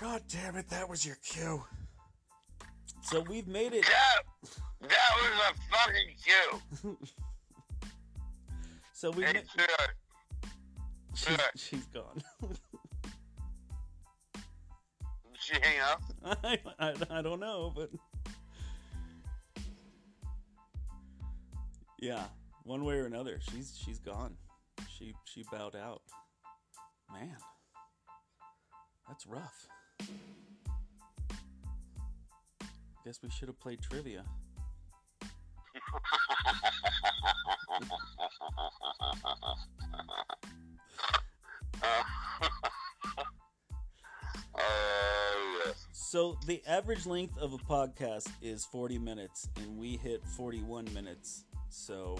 God 0.00 0.22
damn 0.28 0.56
it, 0.56 0.68
that 0.70 0.88
was 0.88 1.04
your 1.04 1.16
cue. 1.16 1.62
So 3.02 3.20
we've 3.28 3.48
made 3.48 3.72
it. 3.74 3.84
That, 3.84 4.22
that 4.88 5.10
was 5.16 5.30
a 5.50 5.54
fucking 5.76 6.14
cue. 6.82 6.96
So 8.98 9.12
we. 9.12 9.22
Hey, 9.22 9.32
ma- 9.32 9.40
sweetheart, 9.54 9.94
she's, 11.14 11.28
sure. 11.28 11.36
she's 11.54 11.86
gone. 11.94 12.20
did 12.42 12.58
she 15.38 15.54
hang 15.62 15.78
up? 15.78 16.02
I, 16.42 16.58
I, 16.80 16.94
I 17.08 17.22
don't 17.22 17.38
know, 17.38 17.72
but 17.76 17.90
yeah, 22.00 22.24
one 22.64 22.84
way 22.84 22.96
or 22.96 23.06
another, 23.06 23.38
she's 23.52 23.78
she's 23.80 24.00
gone. 24.00 24.34
She 24.98 25.14
she 25.24 25.44
bowed 25.52 25.76
out. 25.76 26.02
Man, 27.12 27.36
that's 29.06 29.26
rough. 29.26 29.68
Guess 33.04 33.20
we 33.22 33.30
should 33.30 33.48
have 33.48 33.60
played 33.60 33.80
trivia. 33.80 34.24
Oh. 44.60 45.72
So 45.92 46.36
the 46.46 46.60
average 46.66 47.06
length 47.06 47.38
of 47.38 47.52
a 47.52 47.58
podcast 47.58 48.28
is 48.42 48.64
40 48.64 48.98
minutes, 48.98 49.48
and 49.56 49.78
we 49.78 49.96
hit 49.96 50.20
41 50.36 50.86
minutes. 50.92 51.44
So, 51.68 52.18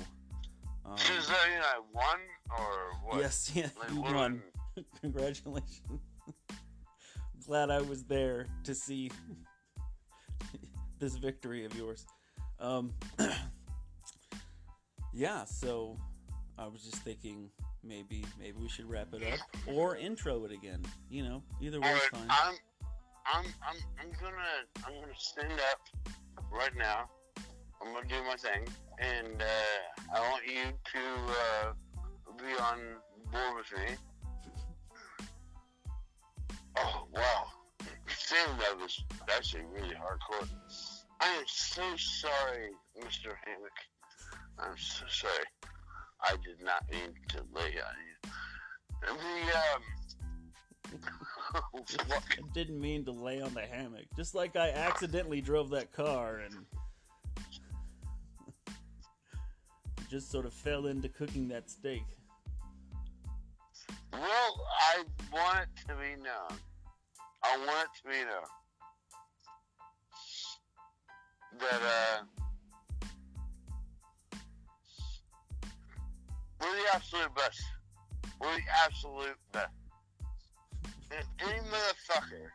um, 0.89 0.97
Does 0.97 1.28
that 1.28 1.49
mean 1.49 1.61
I 1.61 1.80
won, 1.93 2.18
or 2.51 2.93
what? 3.05 3.20
yes, 3.20 3.51
yeah, 3.55 3.68
Like, 3.78 3.91
you 3.91 4.01
won. 4.01 4.43
Congratulations. 5.01 6.01
Glad 7.47 7.70
I 7.70 7.80
was 7.80 8.05
there 8.05 8.47
to 8.64 8.74
see 8.74 9.11
this 10.99 11.16
victory 11.16 11.64
of 11.64 11.74
yours. 11.76 12.07
Um, 12.61 12.93
yeah, 15.12 15.45
so 15.45 15.97
I 16.59 16.66
was 16.66 16.82
just 16.82 16.97
thinking 16.97 17.51
maybe 17.82 18.24
maybe 18.39 18.59
we 18.61 18.68
should 18.68 18.89
wrap 18.89 19.14
it 19.14 19.22
up 19.32 19.39
or 19.66 19.97
intro 19.97 20.45
it 20.45 20.53
again. 20.53 20.82
You 21.09 21.22
know, 21.22 21.43
either 21.61 21.80
way 21.80 21.89
is 21.89 21.95
Alright, 21.95 22.11
fine. 22.12 22.26
I'm, 22.28 22.55
I'm, 23.32 23.45
I'm, 23.66 23.76
I'm 24.01 24.12
gonna, 24.20 24.86
I'm 24.86 25.01
gonna 25.01 25.12
stand 25.16 25.53
up 25.53 26.12
right 26.53 26.76
now. 26.76 27.09
I'm 27.81 27.93
gonna 27.93 28.07
do 28.09 28.22
my 28.24 28.37
thing, 28.37 28.66
and 28.99 29.41
uh, 29.41 30.16
I 30.16 30.20
want 30.31 30.47
you 30.47 30.62
to 30.93 31.03
uh, 31.31 31.72
be 32.37 32.61
on 32.61 32.79
board 33.31 33.57
with 33.57 33.79
me. 33.79 33.95
Oh 36.76 37.07
wow, 37.12 37.47
saying 38.09 38.59
that 38.59 38.79
was 38.79 39.05
actually 39.35 39.64
really 39.72 39.95
hardcore. 39.95 40.49
I 41.20 41.29
am 41.29 41.45
so 41.47 41.83
sorry, 41.97 42.70
Mr. 43.01 43.35
Hammock. 43.45 43.72
I'm 44.59 44.76
so 44.76 45.05
sorry. 45.09 45.45
I 46.22 46.33
did 46.45 46.64
not 46.64 46.85
mean 46.91 47.14
to 47.29 47.39
lay 47.55 47.62
on 47.62 47.97
you. 48.07 48.31
The 49.03 49.11
um. 49.12 49.83
I 51.55 51.61
didn't 52.55 52.81
mean 52.81 53.05
to 53.05 53.12
lay 53.12 53.41
on 53.41 53.55
the 53.55 53.62
hammock. 53.62 54.05
Just 54.16 54.35
like 54.35 54.57
I 54.57 54.70
accidentally 54.70 55.41
drove 55.41 55.70
that 55.70 55.93
car 55.93 56.39
and 56.39 56.55
just 60.09 60.30
sort 60.30 60.46
of 60.46 60.52
fell 60.52 60.86
into 60.86 61.09
cooking 61.09 61.48
that 61.48 61.70
steak. 61.70 62.04
Well, 64.12 64.66
I 64.92 65.04
want 65.32 65.61
it 65.61 65.88
to 65.88 65.94
be 65.94 66.22
known. 66.22 66.59
I 67.44 67.56
want 67.59 67.88
it 67.88 68.02
to 68.02 68.09
be 68.09 68.24
known 68.24 68.48
that 71.61 71.82
uh, 71.82 72.24
we're 76.61 76.72
the 76.72 76.94
absolute 76.94 77.34
best. 77.34 77.62
We're 78.40 78.56
the 78.56 78.62
absolute 78.84 79.36
best. 79.52 79.72
If 81.11 81.26
any 81.40 81.59
motherfucker, 81.61 82.46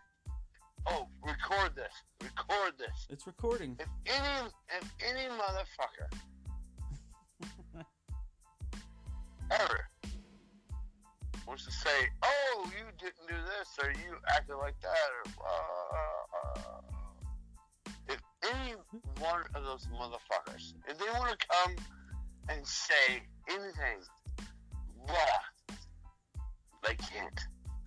oh, 0.88 1.08
record 1.26 1.76
this, 1.76 1.94
record 2.22 2.74
this. 2.78 3.08
It's 3.10 3.28
recording. 3.28 3.78
If 3.80 3.88
any, 4.08 4.50
if 4.70 4.94
any 5.08 5.28
motherfucker 5.30 6.18
ever 9.52 9.90
was 11.48 11.66
to 11.66 11.72
say, 11.72 12.10
"Oh, 12.24 12.66
you 12.72 12.86
didn't 12.98 13.28
do 13.28 13.36
this, 13.36 13.78
or 13.84 13.92
you 13.92 14.18
acted 14.36 14.56
like 14.56 14.80
that," 14.82 15.10
or 15.38 15.52
uh, 16.56 16.82
if 18.10 18.20
any 18.52 18.74
one 19.20 19.44
of 19.54 19.64
those 19.64 19.88
motherfuckers, 19.88 20.74
if 20.88 20.98
they 20.98 21.06
want 21.20 21.38
to 21.38 21.48
come 21.48 21.76
and 22.50 22.66
say 22.66 23.24
anything, 23.50 24.00
blah, 25.06 25.76
they 26.88 26.96
can't. 26.96 27.40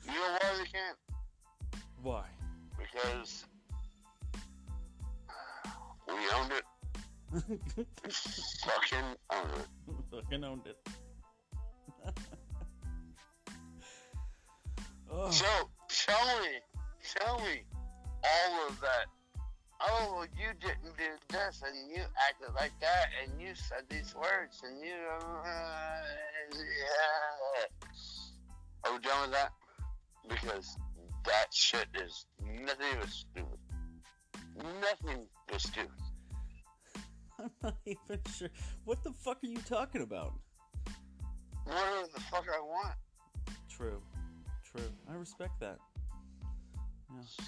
You 0.05 0.13
know 0.13 0.39
why 0.41 0.59
they 0.59 0.65
can't? 0.65 0.99
Why? 2.03 2.25
Because 2.79 3.45
we 6.09 6.15
owned 6.35 6.53
it. 6.53 6.65
Fucking 8.13 9.17
owned 9.31 9.51
it. 9.59 9.69
Fucking 10.13 10.45
owned 10.45 10.67
it. 10.67 10.79
So 15.31 15.47
tell 15.89 16.27
me, 16.43 16.61
tell 17.17 17.39
me 17.39 17.63
all 18.23 18.69
of 18.69 18.79
that. 18.81 19.07
Oh, 19.81 20.27
you 20.39 20.49
didn't 20.61 20.97
do 20.99 21.05
this, 21.31 21.63
and 21.67 21.91
you 21.91 22.03
acted 22.29 22.55
like 22.55 22.73
that, 22.81 23.07
and 23.23 23.41
you 23.41 23.55
said 23.55 23.85
these 23.89 24.15
words, 24.15 24.63
and 24.63 24.79
you. 24.79 24.95
Uh, 25.43 26.01
yeah. 26.53 27.65
Are 28.85 28.93
we 28.93 28.99
done 29.01 29.23
with 29.23 29.33
that? 29.33 29.53
Because 30.29 30.77
that 31.25 31.47
shit 31.51 31.87
is 31.95 32.27
nothing 32.43 32.99
but 33.01 33.09
stupid. 33.09 33.59
Nothing 34.81 35.27
but 35.49 35.61
stupid. 35.61 35.91
I'm 37.39 37.51
not 37.63 37.77
even 37.87 38.21
sure. 38.37 38.51
What 38.85 39.03
the 39.03 39.13
fuck 39.13 39.39
are 39.43 39.47
you 39.47 39.59
talking 39.69 40.03
about? 40.03 40.35
Whatever 41.65 42.09
the 42.15 42.21
fuck 42.21 42.45
I 42.55 42.61
want. 42.61 42.95
True. 43.69 44.03
I 45.11 45.15
respect 45.15 45.61
that. 45.61 45.79
Yeah. 47.11 47.45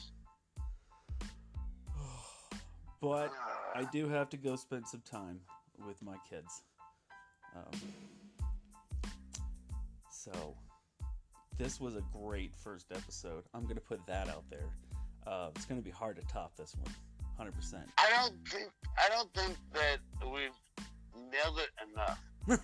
but 3.00 3.32
I 3.74 3.84
do 3.92 4.08
have 4.08 4.28
to 4.30 4.36
go 4.36 4.56
spend 4.56 4.86
some 4.86 5.02
time 5.08 5.40
with 5.86 6.02
my 6.02 6.16
kids. 6.28 6.62
Um, 7.56 7.80
so, 10.10 10.56
this 11.58 11.80
was 11.80 11.96
a 11.96 12.02
great 12.12 12.54
first 12.54 12.92
episode. 12.92 13.44
I'm 13.54 13.64
going 13.64 13.76
to 13.76 13.80
put 13.80 14.06
that 14.06 14.28
out 14.28 14.44
there. 14.50 14.70
Uh, 15.26 15.50
it's 15.54 15.64
going 15.64 15.80
to 15.80 15.84
be 15.84 15.90
hard 15.90 16.16
to 16.16 16.22
top 16.22 16.56
this 16.56 16.74
one. 16.82 16.94
100%. 17.48 17.82
I 17.98 18.10
don't 18.10 18.48
think 18.48 18.70
I 18.98 19.08
don't 19.08 19.32
think 19.32 19.56
that 19.74 19.98
we've 20.24 20.50
nailed 21.14 21.60
it 21.60 21.70
enough. 21.92 22.20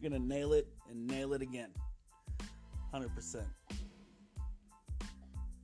You're 0.00 0.10
going 0.10 0.22
to 0.22 0.26
nail 0.26 0.52
it 0.52 0.66
and 0.88 1.06
nail 1.06 1.34
it 1.34 1.42
again. 1.42 1.70
100%. 2.92 3.44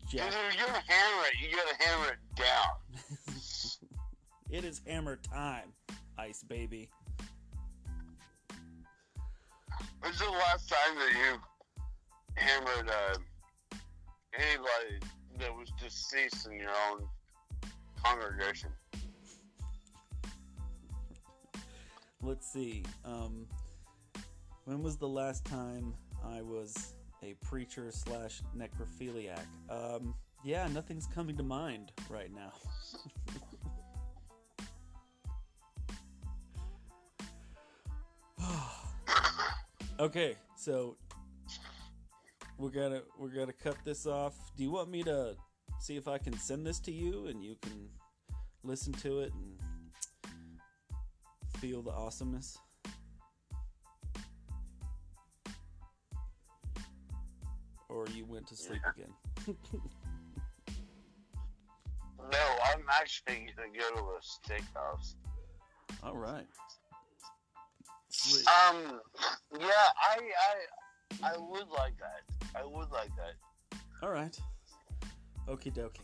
Jack. 0.09 0.29
If 0.29 0.35
you're 0.35 0.66
gonna 0.66 0.83
hammer 0.87 1.27
it, 1.27 1.41
you 1.41 1.57
gotta 1.57 1.85
hammer 1.85 2.12
it 2.12 2.18
down. 2.37 2.75
It 4.51 4.64
is 4.64 4.81
hammer 4.87 5.16
time, 5.16 5.72
Ice 6.16 6.45
Baby. 6.45 6.89
When's 10.01 10.18
the 10.18 10.31
last 10.31 10.68
time 10.68 10.97
that 10.97 11.11
you 11.11 11.41
hammered 12.37 12.89
uh, 12.89 13.18
anybody 14.33 15.01
that 15.41 15.53
was 15.53 15.72
deceased 15.83 16.47
in 16.47 16.61
your 16.61 16.70
own 16.91 17.09
congregation? 18.05 18.70
Let's 22.22 22.47
see. 22.47 22.85
Um, 23.05 23.47
when 24.66 24.83
was 24.85 24.99
the 24.99 25.09
last 25.09 25.45
time 25.45 25.95
I 26.25 26.43
was 26.43 26.95
a 27.25 27.35
preacher 27.45 27.91
slash 27.91 28.43
necrophiliac? 28.57 29.41
Um, 29.70 30.14
yeah, 30.45 30.68
nothing's 30.68 31.07
coming 31.07 31.37
to 31.39 31.43
mind 31.43 31.93
right 32.11 32.31
now. 32.35 32.53
okay, 40.01 40.37
so 40.57 40.97
we're 42.59 42.70
gonna 42.70 43.03
we're 43.18 43.35
gonna 43.35 43.53
cut 43.53 43.77
this 43.85 44.07
off. 44.07 44.35
Do 44.57 44.62
you 44.62 44.70
want 44.70 44.91
me 44.91 45.03
to 45.05 45.35
see 45.81 45.97
if 45.97 46.09
I 46.09 46.18
can 46.18 46.37
send 46.39 46.66
this 46.66 46.79
to 46.81 46.93
you 46.93 47.27
and 47.27 47.43
you 47.43 47.57
can 47.62 47.89
listen 48.62 48.93
to 48.95 49.20
it 49.20 49.33
and 49.33 49.59
feel 51.59 51.83
the 51.83 51.91
awesomeness? 51.91 52.59
Or 57.95 58.07
you 58.12 58.24
went 58.24 58.49
to 58.49 58.57
sleep 58.57 58.82
again? 58.97 59.57
No, 62.32 62.38
I'm 62.72 62.82
actually 62.88 63.49
gonna 63.55 63.68
go 63.68 63.97
to 63.97 64.03
a 64.03 64.20
steakhouse. 64.22 65.14
All 66.03 66.16
right. 66.16 66.47
Sweet. 68.09 68.47
Um, 68.49 69.01
yeah, 69.61 69.68
I, 69.68 70.18
I, 71.22 71.34
I 71.34 71.36
would 71.36 71.68
like 71.68 71.92
that. 71.99 72.22
I 72.59 72.64
would 72.64 72.90
like 72.90 73.11
that. 73.16 73.78
All 74.03 74.09
right. 74.11 74.34
Okie 75.49 75.70
dokie. 75.70 76.01